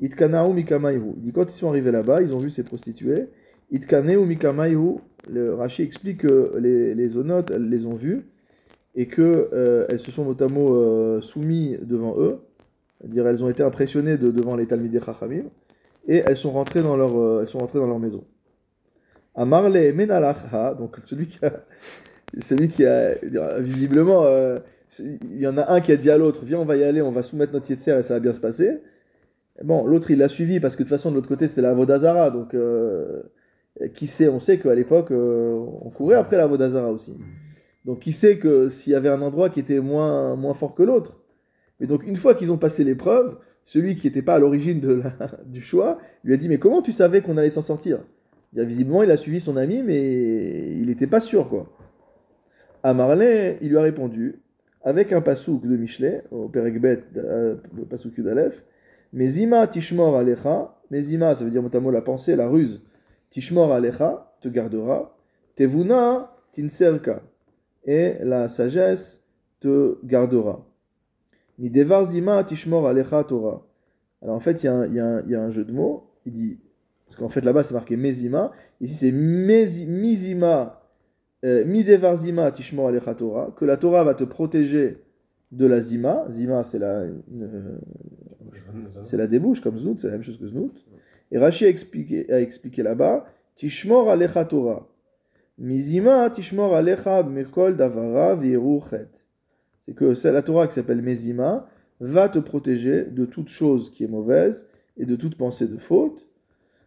[0.00, 1.14] onot, itkanahu mikamaihu.
[1.16, 3.28] Il dit quand ils sont arrivés là-bas, ils ont vu ces prostituées,
[3.70, 4.96] itkaneu mikamaihu.
[5.28, 8.24] Le Rashi explique que les, les onotes, elles les ont vues
[8.94, 12.40] et que euh, elles se sont notamment euh, soumis devant eux,
[13.00, 15.44] c'est-à-dire elles ont été impressionnées de, devant les Talmidei Chachamim
[16.06, 18.24] et elles sont rentrées dans leur, euh, elles sont rentrées dans leur maison.
[19.34, 21.64] Amarle menalacha, donc celui qui a
[22.40, 23.14] celui qui a
[23.60, 24.24] visiblement
[25.00, 27.02] il y en a un qui a dit à l'autre viens on va y aller
[27.02, 28.80] on va soumettre notre yetzer et ça va bien se passer
[29.62, 31.74] bon l'autre il l'a suivi parce que de toute façon de l'autre côté c'était la
[31.74, 33.22] Vodazara donc euh,
[33.94, 37.14] qui sait on sait qu'à l'époque euh, on courait après la Vodazara aussi.
[37.84, 40.82] Donc qui sait que s'il y avait un endroit qui était moins, moins fort que
[40.82, 41.20] l'autre.
[41.80, 45.02] Mais donc une fois qu'ils ont passé l'épreuve celui qui n'était pas à l'origine de
[45.02, 47.98] la- du choix lui a dit mais comment tu savais qu'on allait s'en sortir?
[48.52, 51.68] Dire, visiblement il a suivi son ami mais il n'était pas sûr quoi.
[52.84, 54.42] À Marley, il lui a répondu,
[54.82, 58.64] avec un pasouk de Michelet, au Perekbet, euh, le pasouk d'Aleph,
[59.12, 62.82] Mezima tishmor alecha, Mezima, ça veut dire notamment la pensée, la ruse,
[63.30, 65.16] tishmor alecha, te gardera,
[65.54, 67.22] tevuna tinserka,
[67.84, 69.22] et la sagesse
[69.60, 70.64] te gardera.
[71.58, 73.66] Midevar zima tishmor alecha Torah.
[74.22, 74.68] Alors en fait, il y,
[75.00, 76.58] a un- jeu de mots, il dit,
[77.06, 80.80] parce qu'en fait là-bas c'est marqué Mezima, ici c'est Mizima
[81.44, 85.02] euh, tishmor alecha Torah, que la Torah va te protéger
[85.50, 86.24] de la zima.
[86.30, 87.80] Zima, c'est la, une-
[89.02, 90.72] c'est la débouche, comme znout, c'est la même chose que znout.
[91.30, 94.86] Et Rashi a expliqué, a expliqué là-bas, tishmor alecha Torah.
[95.58, 99.08] Mizima tishmor alecha mikol davara v'iru chet.
[99.84, 101.66] C'est que c'est la Torah qui s'appelle Mezima
[102.00, 106.28] va te protéger de toute chose qui est mauvaise et de toute pensée de faute.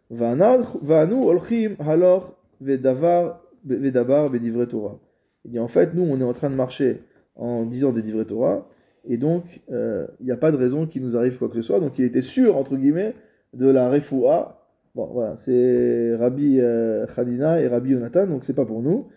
[0.09, 4.99] Va'anu olchim halor vedavar vedabar bedivre Torah.
[5.45, 7.01] Il dit en fait, nous, on est en train de marcher
[7.36, 8.67] en disant des divrei Torah,
[9.08, 11.62] et donc euh, il n'y a pas de raison qu'il nous arrive quoi que ce
[11.62, 11.80] soit.
[11.80, 13.14] Donc il était sûr, entre guillemets,
[13.53, 14.62] de la refoua.
[14.95, 19.08] Bon, voilà, c'est Rabbi euh, et Rabbi Yonatan, donc c'est pas pour nous.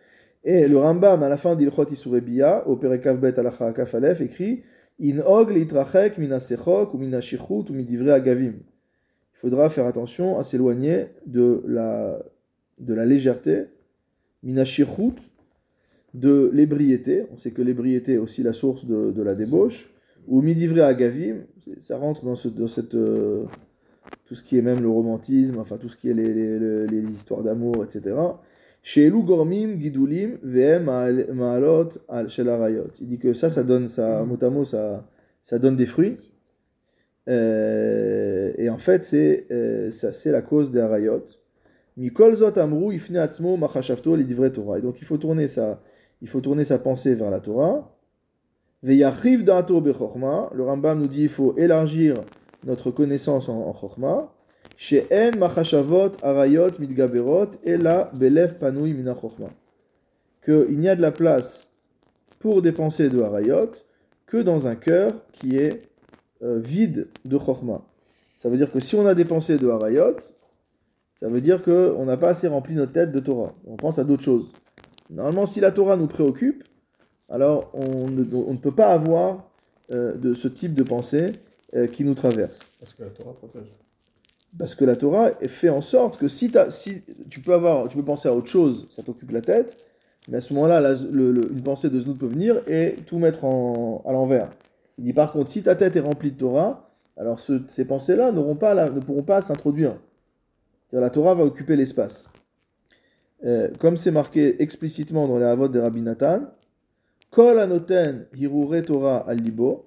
[0.44, 4.62] Et le Rambam, à la fin d'Ilchot Isurebiya, au Perekav Bet Alacha Kaf Aleph, écrit
[5.00, 8.54] In og litrachek mina sechok ou mina shichut ou midivre agavim.
[9.32, 12.18] Il faudra faire attention à s'éloigner de la,
[12.80, 13.66] de la légèreté,
[14.42, 15.14] mina shichut,
[16.18, 17.24] de l'ébriété.
[17.32, 19.90] On sait que l'ébriété est aussi la source de, de la débauche.
[20.26, 23.44] Ou midivre agavim, c'est- ça rentre dans, ce, dans cette, euh,
[24.26, 26.32] tout ce qui est même le romantisme, enfin tout ce qui est les,
[26.86, 28.16] les, histoires d'amour, etc.
[28.82, 30.84] Chez Elou Gormim, Gidulim, VM,
[31.34, 32.88] Maalot, Al- Shel Arayot.
[33.00, 35.06] Il dit que ça, ça donne, ça, mot à mot, ça,
[35.42, 36.16] ça donne des fruits.
[37.28, 41.24] Euh, et en fait, c'est euh, ça, c'est la cause des harayot.
[41.96, 44.16] Mikol zot amrou ifne atzmo machashavto
[44.50, 44.80] Torah.
[44.80, 45.82] Donc il faut tourner sa,
[46.20, 47.94] il faut tourner sa pensée vers la Torah.
[48.82, 50.50] Veyachiv da'ato bechorma.
[50.54, 52.24] Le Rambam nous dit il faut élargir
[52.64, 54.32] notre connaissance en, chorma.
[54.76, 59.50] She'en machashavot harayot mitgaberot ela belev panui mina chorma.
[60.44, 61.70] Qu'il n'y a de la place
[62.38, 63.70] pour des pensées de harayot
[64.26, 65.82] que dans un cœur qui est
[66.42, 67.82] euh, vide de chorma.
[68.36, 70.16] Ça veut dire que si on a des pensées de harayot,
[71.14, 73.54] ça veut dire qu'on n'a pas assez rempli notre tête de Torah.
[73.66, 74.52] On pense à d'autres choses.
[75.10, 76.64] Normalement, si la Torah nous préoccupe,
[77.28, 79.50] alors on ne, on ne peut pas avoir
[79.90, 81.32] euh, de ce type de pensée
[81.74, 82.72] euh, qui nous traverse.
[82.80, 83.72] Parce que la Torah protège.
[84.58, 86.50] Parce que la Torah fait en sorte que si,
[87.28, 89.76] tu peux avoir, tu peux penser à autre chose, ça t'occupe la tête,
[90.26, 94.12] mais à ce moment-là, une pensée de Znout peut venir et tout mettre en, à
[94.12, 94.50] l'envers.
[94.96, 98.32] Il dit par contre, si ta tête est remplie de Torah, alors ce- ces pensées-là
[98.32, 99.96] n'auront pas la- ne pourront pas s'introduire.
[100.92, 102.26] La Torah va occuper l'espace.
[103.44, 106.40] Euh, comme c'est marqué explicitement dans les Havot de Rabbi Nathan,
[107.30, 109.86] Kol anoten hirure Torah al libo,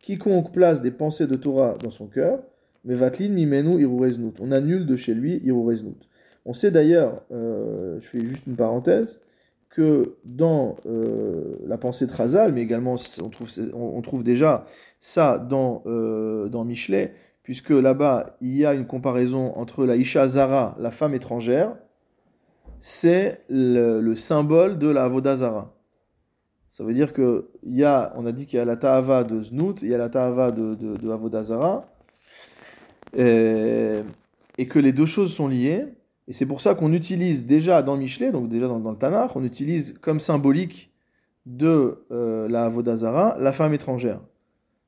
[0.00, 2.40] quiconque place des pensées de Torah dans son cœur,
[2.84, 4.34] mais vatlin mimenu hirure znut.
[4.40, 6.08] On annule de chez lui hirure znut.
[6.44, 9.20] On sait d'ailleurs, euh, je fais juste une parenthèse,
[9.70, 14.66] que dans euh, la pensée de mais également on trouve, déjà
[15.00, 20.76] ça dans, dans Michelet, puisque là-bas il y a une comparaison entre la Isha Zara,
[20.78, 21.76] la femme étrangère,
[22.86, 25.74] c'est le, le symbole de la Avoda Zara.
[26.70, 29.42] Ça veut dire que y a, on a dit qu'il y a la Ta'ava de
[29.42, 31.88] Znout, il y a la Ta'ava de, de, de Avoda Zara,
[33.16, 34.00] et,
[34.58, 35.86] et que les deux choses sont liées.
[36.28, 39.34] Et c'est pour ça qu'on utilise déjà dans Michelet, donc déjà dans, dans le Tanakh,
[39.34, 40.92] on utilise comme symbolique
[41.46, 44.20] de euh, la Avodazara la femme étrangère.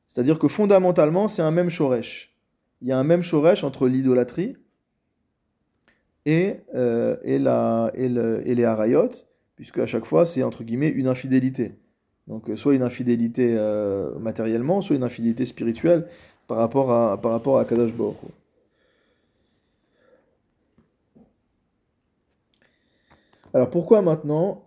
[0.07, 2.37] C'est-à-dire que fondamentalement, c'est un même shoresh.
[2.83, 4.59] Il y a un même shoresh entre l'idolâtrie
[6.27, 9.11] et, euh, et, les harayot,
[9.55, 11.77] puisque à chaque fois, c'est entre guillemets une infidélité.
[12.27, 16.09] Donc euh, soit une infidélité euh, matériellement, soit une infidélité spirituelle
[16.49, 18.17] par rapport à, par rapport à Kadosh Baruch.
[23.55, 24.65] Alors pourquoi maintenant,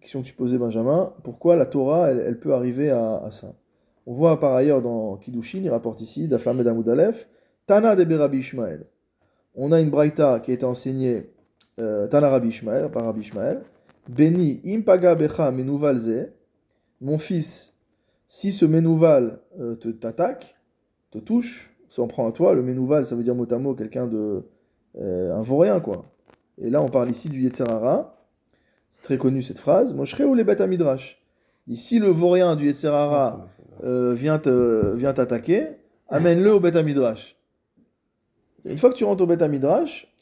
[0.00, 3.54] question que tu posais Benjamin, pourquoi la Torah elle, peut arriver à, ça?
[4.06, 7.28] On voit par ailleurs dans Kiddushin, il rapporte ici, d'Aflamed Damoud Aleph,
[7.66, 8.86] Tana de Rabbi Ishmael.
[9.56, 11.30] On a une braïta qui a été enseignée,
[11.78, 13.62] euh, par Rabbi Ishmael,
[14.08, 16.28] Beni impaga becha menouval ze,
[17.00, 17.74] mon fils,
[18.28, 20.56] si ce menouval euh, te t'attaque,
[21.10, 24.06] te touche, s'en prend à toi, le menouval ça veut dire mot à mot quelqu'un
[24.06, 24.44] de,
[24.98, 26.04] euh, un vaurien quoi.
[26.58, 28.16] Et là, on parle ici du Yetzerara.
[28.90, 29.92] C'est très connu cette phrase.
[29.92, 31.20] Moshre ou les bêtes Midrash.
[31.68, 33.48] Ici, le vaurien du Yetzerara
[33.84, 35.68] euh, vient t'attaquer,
[36.08, 37.35] amène-le au bêta Midrash.
[38.66, 40.12] Une fois que tu rentres au bêta Midrash,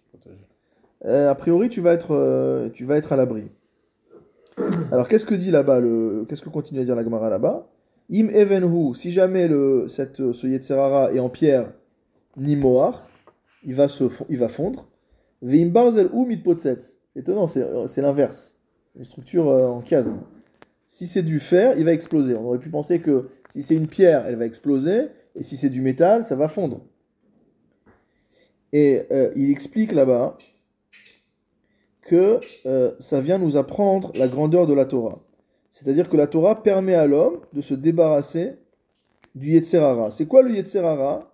[1.05, 3.45] euh, a priori, tu vas être, euh, tu vas être à l'abri.
[4.92, 7.66] Alors, qu'est-ce que dit là-bas le, Qu'est-ce que continue à dire la Gemara là-bas?
[8.12, 11.72] Im evenhu, si jamais le, cette, ce Yetzerara est en pierre,
[12.36, 13.09] ni moar,
[13.64, 14.88] il va, se, il va fondre.
[15.42, 16.99] Veim barzel ou mitpotzetz.
[17.12, 18.59] C'est étonnant, c'est c'est l'inverse.
[18.97, 20.18] Une structure euh, en chiasme.
[20.86, 22.34] Si c'est du fer, il va exploser.
[22.34, 25.70] On aurait pu penser que si c'est une pierre, elle va exploser, et si c'est
[25.70, 26.82] du métal, ça va fondre.
[28.75, 30.37] Et euh, il explique là-bas
[32.03, 35.20] que euh, ça vient nous apprendre la grandeur de la Torah.
[35.70, 38.57] C'est-à-dire que la Torah permet à l'homme de se débarrasser
[39.37, 40.11] du Yetzerara.
[40.11, 41.31] C'est quoi le Yetzerara?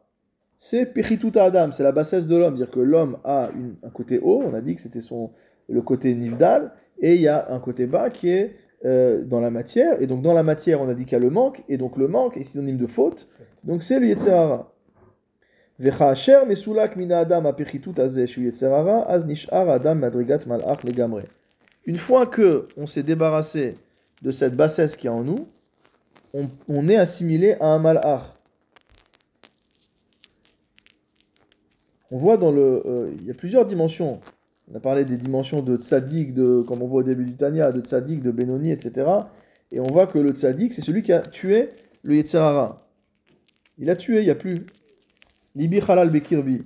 [0.59, 2.57] C'est Pechituta Adam, c'est la bassesse de l'homme.
[2.57, 3.49] Dire que l'homme a
[3.83, 5.31] un côté haut, on a dit que c'était son
[5.67, 9.51] le côté Nivdal, et il y a un côté bas qui est euh, dans la
[9.51, 10.03] matière.
[10.03, 11.97] Et donc dans la matière, on a dit qu'il y a le manque, et donc
[11.97, 13.31] le manque est synonyme de faute.
[13.65, 14.70] Donc c'est le Yetzerara.
[21.87, 23.75] Une fois que on s'est débarrassé
[24.21, 25.49] de cette bassesse qui est en nous,
[26.69, 28.21] on, est assimilé à un malach.
[32.11, 34.21] On voit dans le, euh, il y a plusieurs dimensions.
[34.71, 36.35] On a parlé des dimensions de tzaddik,
[36.67, 39.09] comme on voit au début du Tanya, de tzaddik, de Benoni, etc.
[39.73, 41.71] Et on voit que le tzaddik, c'est celui qui a tué
[42.03, 42.87] le Yetzerara.
[43.79, 44.67] Il a tué, il n'y a plus.
[45.55, 46.63] Libi halal bekirbi.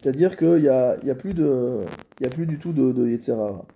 [0.00, 1.84] C'est-à-dire qu'il n'y a, y a, plus de,
[2.24, 3.66] a plus du tout de, de Yetzerara.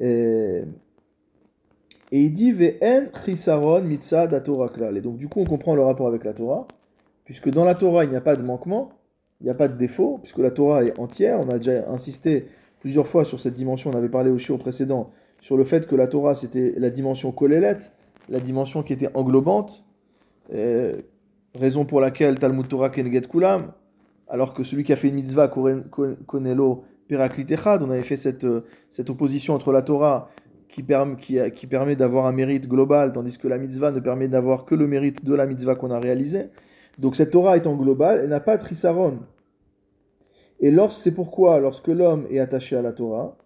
[0.00, 0.62] Et,
[2.10, 3.88] et il dit Ve'en chisaron
[4.44, 4.96] Torah klal.
[4.96, 6.66] Et donc, du coup, on comprend le rapport avec la Torah,
[7.24, 8.90] puisque dans la Torah, il n'y a pas de manquement,
[9.40, 11.38] il n'y a pas de défaut, puisque la Torah est entière.
[11.40, 12.48] On a déjà insisté
[12.80, 13.90] plusieurs fois sur cette dimension.
[13.90, 15.10] On avait parlé aussi au précédent
[15.40, 17.92] sur le fait que la Torah, c'était la dimension kolélette,
[18.28, 19.84] la dimension qui était englobante,
[20.52, 21.00] euh,
[21.54, 23.72] raison pour laquelle Talmud Torah Keneget Kulam,
[24.28, 28.64] alors que celui qui a fait une mitzvah, Konelo Peraklit on avait fait cette, euh,
[28.88, 30.30] cette opposition entre la Torah
[30.68, 34.28] qui, permet, qui, qui permet d'avoir un mérite global, tandis que la mitzvah ne permet
[34.28, 36.46] d'avoir que le mérite de la mitzvah qu'on a réalisée.
[36.98, 39.18] Donc cette Torah étant globale, elle n'a pas de trisaron.
[40.60, 43.36] Et c'est pourquoi, lorsque l'homme est attaché à la Torah,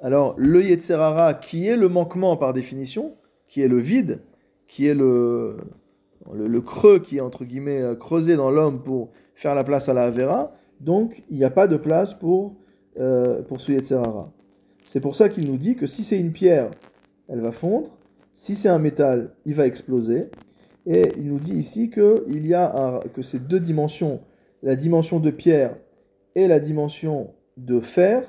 [0.00, 3.14] alors le Yetzerara, qui est le manquement par définition,
[3.48, 4.20] qui est le vide,
[4.66, 5.56] qui est le,
[6.34, 9.94] le, creux qui est entre guillemets euh, creusé dans l'homme pour faire la place à
[9.94, 10.50] la Avera,
[10.80, 12.56] donc il n'y a pas de place pour,
[12.98, 14.32] euh, pour ce Yetzerara.
[14.84, 16.70] C'est pour ça qu'il nous dit que si c'est une pierre,
[17.28, 17.90] elle va fondre,
[18.34, 20.30] si c'est un métal, il va exploser,
[20.86, 24.20] et il nous dit ici que, il y a que ces deux dimensions,
[24.62, 25.76] la dimension de pierre
[26.34, 28.22] et la dimension de fer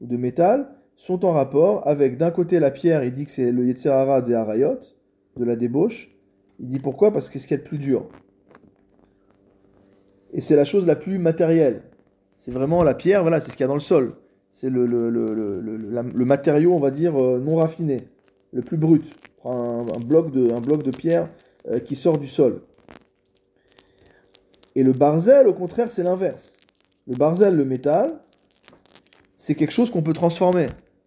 [0.00, 3.52] ou de métal, sont en rapport avec d'un côté la pierre, il dit que c'est
[3.52, 4.78] le Yetzerara de Harayot,
[5.36, 6.15] de la débauche.
[6.60, 7.12] Il dit pourquoi?
[7.12, 8.08] Parce que ce qu'il y a de plus dur.
[10.32, 11.82] Et c'est la chose la plus matérielle.
[12.38, 14.14] C'est vraiment la pierre, voilà, c'est ce qu'il y a dans le sol.
[14.52, 18.08] C'est le, le, le, matériau, on va dire, euh, non raffiné,
[18.52, 19.04] le plus brut.
[19.44, 21.28] Un, un, bloc, de, un bloc de pierre
[21.68, 22.62] euh, qui sort du sol.
[24.74, 26.58] Et le barzel, au contraire, c'est l'inverse.
[27.06, 28.18] Le barzel, le métal,
[29.36, 30.66] c'est quelque chose qu'on peut transformer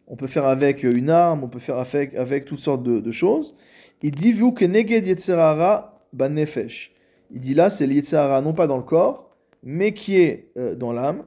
[0.10, 3.56] on peut faire avec une arme, on peut faire avec, avec toutes sortes de, choses.
[4.02, 6.94] Il dit vu que neged yetzerara banefesh.
[7.32, 10.94] Il dit là, c'est l'yetzerara non pas dans le corps, mais qui est euh, dans
[10.94, 11.24] l'âme.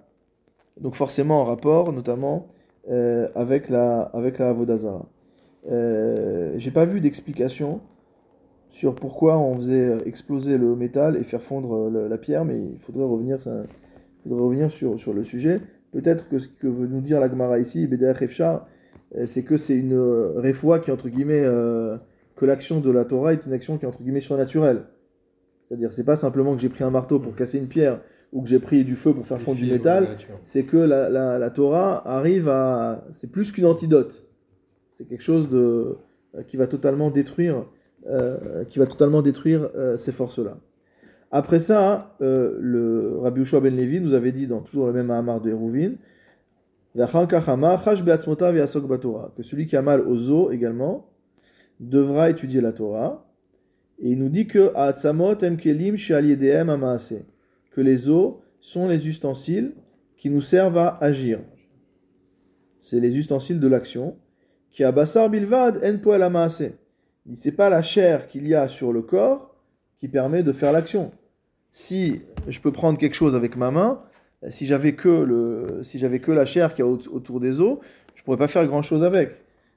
[0.80, 2.48] Donc forcément en rapport, notamment
[2.90, 5.06] euh, avec la avec la Avodazara.
[5.70, 7.80] Euh, J'ai pas vu d'explication
[8.70, 13.04] sur pourquoi on faisait exploser le métal et faire fondre la pierre, mais il faudrait
[13.04, 13.64] revenir, ça,
[14.22, 15.58] faudrait revenir sur, sur le sujet.
[15.92, 18.14] Peut-être que ce que veut nous dire la Gemara ici, Beder
[19.26, 19.94] c'est que c'est une
[20.36, 21.44] réfoua qui, entre guillemets,
[22.42, 24.82] que l'action de la Torah est une action qui est, entre guillemets, surnaturelle.
[25.68, 28.00] C'est-à-dire, c'est pas simplement que j'ai pris un marteau pour casser une pierre
[28.32, 31.50] ou que j'ai pris du feu pour faire fondre du métal, c'est que la, la,
[31.50, 33.04] Torah arrive à.
[33.12, 34.26] C'est plus qu'une antidote.
[34.94, 35.98] C'est quelque chose de,
[36.48, 37.64] qui va totalement détruire,
[38.68, 40.58] qui va totalement détruire ces forces-là.
[41.30, 45.40] Après ça, le Rabbi Ushua ben Levi nous avait dit dans toujours le même Mahamar
[45.40, 45.92] de Hérouvin
[46.94, 47.02] que
[49.42, 51.11] celui qui a mal aux os également
[51.82, 53.26] devra étudier la Torah.
[53.98, 54.72] Et il nous dit que
[57.70, 59.74] que les os sont les ustensiles
[60.16, 61.40] qui nous servent à agir.
[62.78, 64.16] C'est les ustensiles de l'action.
[64.70, 66.48] Qui a basar bilvad en
[67.34, 69.54] C'est pas la chair qu'il y a sur le corps
[69.98, 71.12] qui permet de faire l'action.
[71.72, 74.02] Si je peux prendre quelque chose avec ma main,
[74.48, 77.78] si j'avais que, le, si j'avais que la chair qui est autour des os,
[78.14, 79.30] je pourrais pas faire grand chose avec.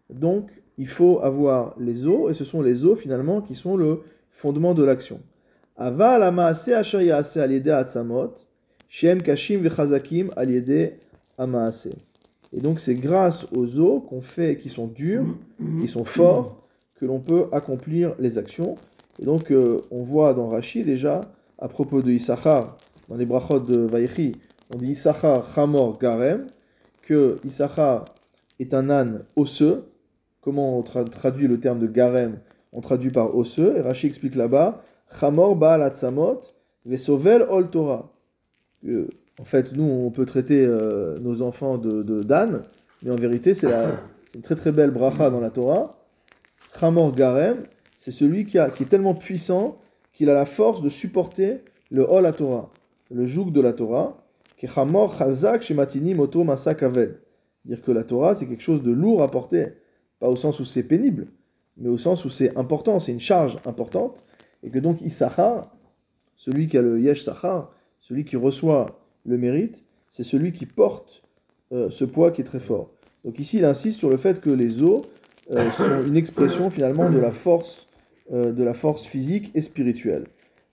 [0.09, 4.01] Donc, il faut avoir les os, et ce sont les os finalement qui sont le
[4.31, 5.19] fondement de l'action.
[5.77, 6.69] Ava lama ase
[7.37, 8.33] aliede atzamot,
[8.89, 10.93] shem kashim vechazakim aliede
[11.37, 11.95] amaase.
[12.53, 15.25] Et donc, c'est grâce aux os qu'on fait, qui sont durs,
[15.81, 16.63] qui sont forts,
[16.95, 18.75] que l'on peut accomplir les actions.
[19.19, 21.21] Et donc, euh, on voit dans Rashi déjà,
[21.59, 22.77] à propos de Issachar,
[23.09, 24.33] dans les brachot de Vaïchi,
[24.73, 26.47] on dit Issachar Chamor Garem,
[27.01, 28.05] que Issachar
[28.59, 29.83] est un âne osseux.
[30.45, 32.37] Comment on traduit le terme de Garem
[32.71, 33.77] On traduit par osseux.
[33.77, 34.83] Et Rashi explique là-bas
[35.19, 36.41] Chamor Baal Atzamot
[36.85, 38.11] Vesovel Ol Torah.
[38.85, 42.61] en fait, nous, on peut traiter euh, nos enfants de, d'âne,
[43.01, 43.73] mais en vérité, c'est,
[44.35, 45.97] une très très belle bracha dans la Torah.
[46.79, 47.63] Chamor Garem,
[47.97, 49.79] c'est celui qui, qui est tellement puissant
[50.13, 52.69] qu'il a la force de supporter le Ol Torah,
[53.09, 54.21] le joug de la Torah.
[54.61, 54.71] Dire
[57.81, 59.73] que la Torah, c'est quelque chose de lourd à porter.
[60.27, 61.27] Au sens où c'est pénible,
[61.77, 64.23] mais au sens où c'est important, c'est une charge importante.
[64.63, 65.75] Et que donc Issachar,
[66.35, 68.85] celui qui a le Yesh Sachar, celui qui reçoit
[69.25, 71.23] le mérite, c'est celui qui porte
[71.71, 72.91] euh, ce poids qui est très fort.
[73.23, 75.01] Donc ici, il insiste sur le fait que les os
[75.51, 77.87] euh, sont une expression finalement de la force,
[78.31, 80.25] euh, de la force physique et spirituelle.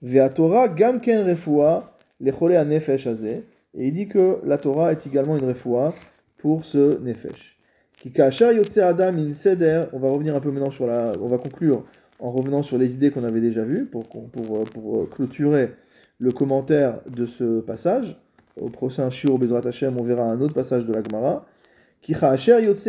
[0.02, 3.44] Vea Torah gamken refoua lechole anefesh azeh.
[3.74, 5.94] Et il dit que la Torah est également une refoua
[6.38, 7.58] pour ce nefesh.
[8.04, 11.84] On va revenir un peu maintenant sur la, on va conclure
[12.18, 15.72] en revenant sur les idées qu'on avait déjà vues pour, pour, euh, clôturer
[16.18, 18.16] le commentaire de ce passage.
[18.60, 21.46] Au prochain Shiur Bezrat Hashem, on verra un autre passage de la Gemara.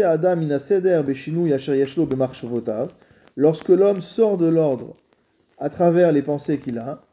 [0.03, 0.41] Adam
[3.35, 4.95] Lorsque l'homme sort de l'ordre
[5.57, 7.03] à travers les pensées qu'il a,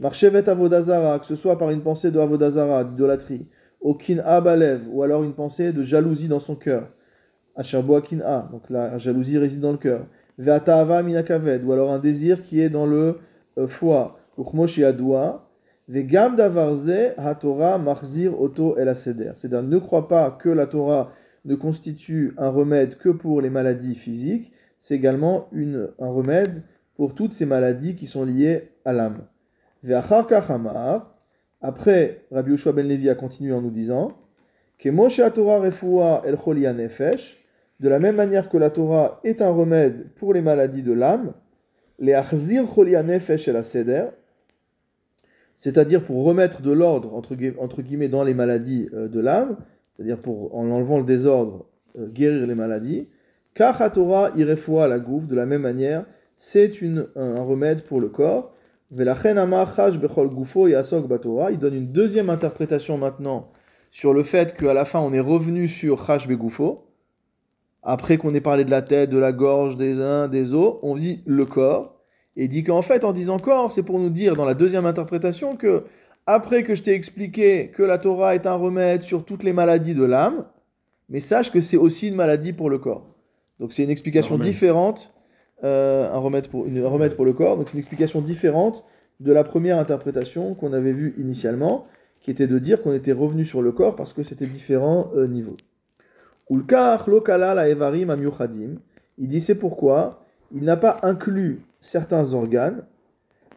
[0.00, 3.46] Marchevet Avodazara, que ce soit par une pensée de Avodazara, d'idolâtrie,
[3.80, 6.88] au Kin'a Balev, ou alors une pensée de jalousie dans son cœur.
[7.60, 10.06] Acharboa Kin'a, donc la jalousie réside dans le cœur.
[10.38, 13.18] Ve'ata'ava minakaved, ou alors un désir qui est dans le
[13.58, 14.18] euh, foie.
[14.38, 15.46] Uchmoshi adoua.
[15.86, 18.94] Ve'gam davarze haTorah marzir oto el.
[18.96, 21.12] C'est-à-dire, ne crois pas que la Torah
[21.44, 26.62] ne constitue un remède que pour les maladies physiques, c'est également une, un remède
[26.96, 29.26] pour toutes ces maladies qui sont liées à l'âme.
[29.82, 31.14] Ve'achar kach amar.
[31.60, 34.12] Après, Rabbi Yoshua ben Levi a continué en nous disant
[34.78, 37.39] que Moshe Torah refoua el cholia nefesh,
[37.80, 41.32] de la même manière que la Torah est un remède pour les maladies de l'âme,
[41.98, 44.04] les achzir el seder,
[45.56, 49.56] c'est-à-dire pour remettre de l'ordre entre, gui- entre guillemets dans les maladies euh, de l'âme,
[49.92, 51.66] c'est-à-dire pour en enlevant le désordre
[51.98, 53.08] euh, guérir les maladies.
[53.54, 56.04] Car Torah irefoua la gouffre, de la même manière,
[56.36, 56.70] c'est
[57.16, 58.54] un, remède pour le corps.
[58.92, 58.96] Il
[61.58, 63.50] donne une deuxième interprétation maintenant
[63.90, 66.89] sur le fait qu'à la fin on est revenu sur begufo.
[67.82, 70.94] Après qu'on ait parlé de la tête, de la gorge, des uns, des os, on
[70.96, 71.96] dit le corps.
[72.36, 75.56] Et dit qu'en fait, en disant corps, c'est pour nous dire dans la deuxième interprétation
[75.56, 75.84] que
[76.26, 79.94] après que je t'ai expliqué que la Torah est un remède sur toutes les maladies
[79.94, 80.44] de l'âme,
[81.08, 83.06] mais sache que c'est aussi une maladie pour le corps.
[83.58, 85.12] Donc c'est une explication Un différente,
[85.64, 88.84] euh, un, remède pour, une- un remède pour le corps, donc c'est une explication différente
[89.18, 91.86] de la première interprétation qu'on avait vue initialement,
[92.20, 95.26] qui était de dire qu'on était revenu sur le corps parce que c'était différents euh,
[95.26, 95.56] niveaux.
[96.50, 98.80] Ulkach lokala la evarim amyuchadim.
[99.18, 102.82] Il dit c'est pourquoi il n'a pas inclus certains organes.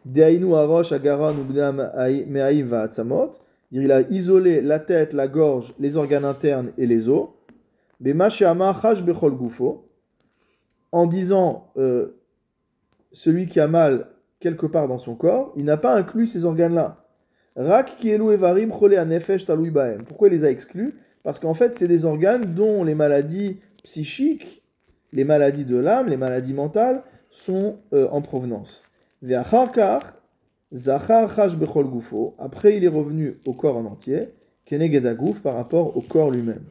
[0.04, 3.32] Deainu arosh va'atzamot.
[3.72, 7.30] Il a isolé la tête, la gorge, les organes internes et les os.
[7.98, 9.88] Bema she'amar chash bechol gufo.
[10.92, 12.20] En disant euh,
[13.10, 14.06] celui qui a mal
[14.38, 17.04] quelque part dans son corps, il n'a pas inclus ces organes-là.
[17.56, 20.04] Rak kielu evarim chole anefesh talui bahem.
[20.04, 20.94] Pourquoi il les a exclus?
[21.24, 24.62] Parce qu'en fait, c'est des organes dont les maladies psychiques,
[25.12, 28.84] les maladies de l'âme, les maladies mentales sont euh, en provenance.
[32.38, 34.28] Après, il est revenu au corps en entier,
[34.66, 36.62] keneged aguf par rapport au corps lui-même.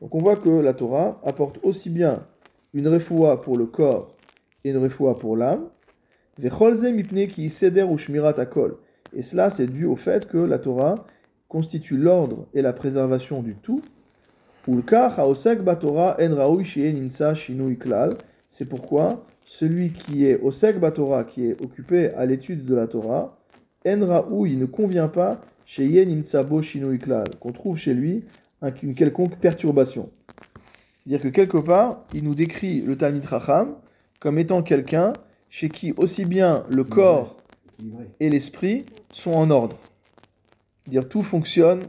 [0.00, 2.26] Donc on voit que la Torah apporte aussi bien
[2.72, 4.16] une refoua pour le corps
[4.64, 5.68] et une refoua pour l'âme.
[6.42, 6.48] Et
[9.22, 11.06] cela, c'est dû au fait que la Torah
[11.48, 13.82] constitue l'ordre et la préservation du tout.
[18.48, 23.38] C'est pourquoi celui qui est osek batora, qui est occupé à l'étude de la Torah,
[23.86, 27.92] en raoui, il ne convient pas chez yen nimsa bo shinui klal, qu'on trouve chez
[27.92, 28.24] lui
[28.62, 30.08] un- une quelconque perturbation.
[31.06, 33.74] C'est-à-dire que quelque part, il nous décrit le Talmid Racham
[34.20, 35.12] comme étant quelqu'un
[35.50, 37.36] chez qui aussi bien le corps
[38.20, 39.76] et l'esprit sont en ordre.
[40.86, 41.88] Dire tout fonctionne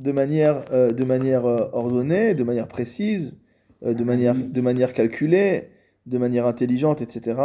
[0.00, 3.38] de manière, euh, de manière euh, ordonnée, de manière précise,
[3.84, 5.70] euh, de, manière, de manière calculée,
[6.06, 7.40] de manière intelligente, etc.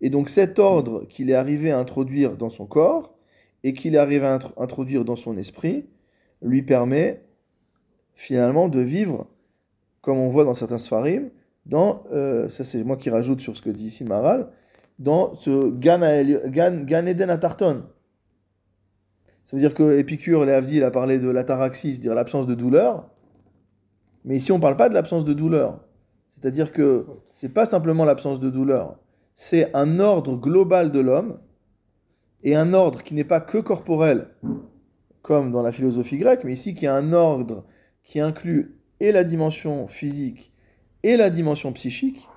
[0.00, 3.14] Et donc cet ordre qu'il est arrivé à introduire dans son corps
[3.64, 5.86] et qu'il est arrivé à intro- introduire dans son esprit
[6.42, 7.22] lui permet
[8.14, 9.28] finalement de vivre,
[10.00, 11.30] comme on voit dans certains Sfarim,
[11.66, 14.50] dans, euh, ça c'est moi qui rajoute sur ce que dit ici Maral,
[14.98, 16.00] dans ce Gan,
[16.50, 17.84] Gan, Gan Eden Atarton.
[19.44, 23.08] Ça veut dire que Épicure, Léavdi, il a parlé de l'ataraxie, c'est-à-dire l'absence de douleur.
[24.24, 25.80] Mais ici, on ne parle pas de l'absence de douleur.
[26.30, 28.98] C'est-à-dire que c'est pas simplement l'absence de douleur,
[29.34, 31.38] c'est un ordre global de l'homme
[32.42, 34.28] et un ordre qui n'est pas que corporel,
[35.22, 37.64] comme dans la philosophie grecque, mais ici qui est un ordre
[38.02, 40.52] qui inclut et la dimension physique
[41.02, 42.28] et la dimension psychique.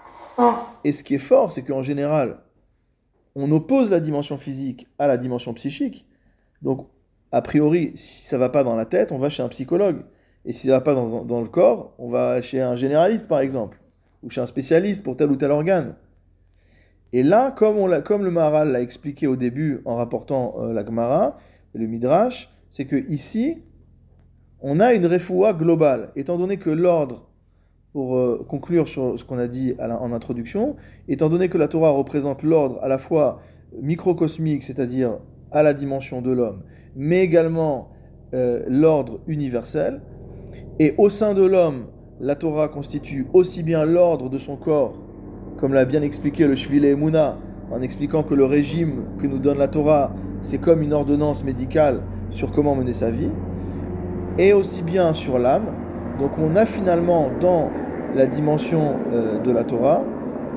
[0.84, 2.39] Et ce qui est fort, c'est qu'en général,
[3.36, 6.08] on oppose la dimension physique à la dimension psychique.
[6.62, 6.88] Donc,
[7.32, 10.03] a priori, si ça va pas dans la tête, on va chez un psychologue.
[10.45, 13.80] Et si ça va pas dans, le corps, on va chez un généraliste, par exemple,
[14.23, 15.95] ou chez un spécialiste pour tel ou tel organe.
[17.13, 21.38] Et là, comme, le Maharal l'a expliqué au début en rapportant euh, la Gemara,
[21.73, 23.63] le Midrash, c'est que ici,
[24.61, 26.11] on a une refoua globale.
[26.15, 27.30] Étant donné que l'ordre,
[27.93, 30.76] pour euh, conclure sur ce qu'on a dit en introduction,
[31.07, 33.41] étant donné que la Torah représente l'ordre à la fois
[33.82, 35.19] microcosmique, c'est-à-dire
[35.51, 36.63] à la dimension de l'homme,
[36.96, 37.89] mais également
[38.34, 40.02] euh, l'ordre universel,
[40.80, 41.86] et au sein de l'homme,
[42.20, 44.96] la Torah constitue aussi bien l'ordre de son corps,
[45.58, 47.38] comme l'a bien expliqué le Shvile Emouna,
[47.72, 52.02] en expliquant que le régime que nous donne la Torah, c'est comme une ordonnance médicale
[52.30, 53.32] sur comment mener sa vie,
[54.38, 55.68] et aussi bien sur l'âme.
[56.20, 57.70] Donc on a finalement dans
[58.16, 60.04] la dimension euh, de la Torah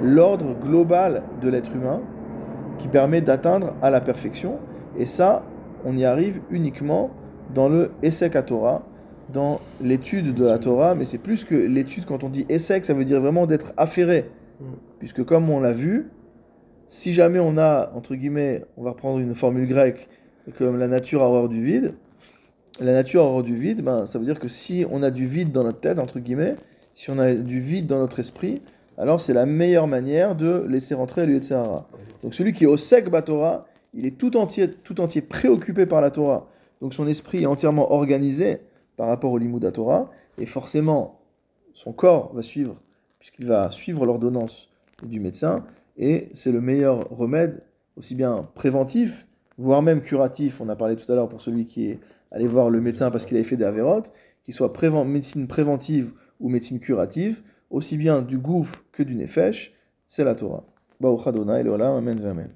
[0.03, 2.01] l'ordre global de l'être humain
[2.79, 4.59] qui permet d'atteindre à la perfection.
[4.97, 5.43] Et ça,
[5.89, 7.11] on y arrive uniquement
[7.55, 8.85] dans le Esek à Torah,
[9.33, 12.95] dans l'étude de la Torah, mais c'est plus que l'étude, quand on dit essek, ça
[12.95, 14.31] veut dire vraiment d'être affairé.
[14.61, 14.65] Mm.
[14.99, 16.11] Puisque comme on l'a vu,
[16.89, 20.09] si jamais on a, entre guillemets, on va reprendre une formule grecque,
[20.57, 21.95] comme la nature a horreur du vide,
[22.81, 25.27] la nature a horreur du vide, ben, ça veut dire que si on a du
[25.27, 26.55] vide dans notre tête, entre guillemets,
[26.95, 28.63] si on a du vide dans notre esprit,
[28.97, 31.87] alors c'est la meilleure manière de laisser rentrer le Yetzirah.
[32.23, 36.01] Donc celui qui est au sec Torah, il est tout entier, tout entier préoccupé par
[36.01, 36.49] la Torah.
[36.81, 38.59] Donc son esprit est entièrement organisé
[38.97, 41.21] par rapport au Limud Torah, et forcément
[41.73, 42.81] son corps va suivre,
[43.19, 44.69] puisqu'il va suivre l'ordonnance
[45.03, 45.65] du médecin,
[45.97, 47.63] et c'est le meilleur remède,
[47.97, 49.27] aussi bien préventif,
[49.57, 50.61] voire même curatif.
[50.61, 51.99] On a parlé tout à l'heure pour celui qui est
[52.31, 54.13] allé voir le médecin parce qu'il avait fait des avérotes,
[54.45, 54.73] qu'il soit
[55.05, 59.75] médecine préventive ou médecine curative, aussi bien du gouffre que du nefesh,
[60.07, 60.65] c'est la Torah.
[61.97, 62.51] Amen, Amen.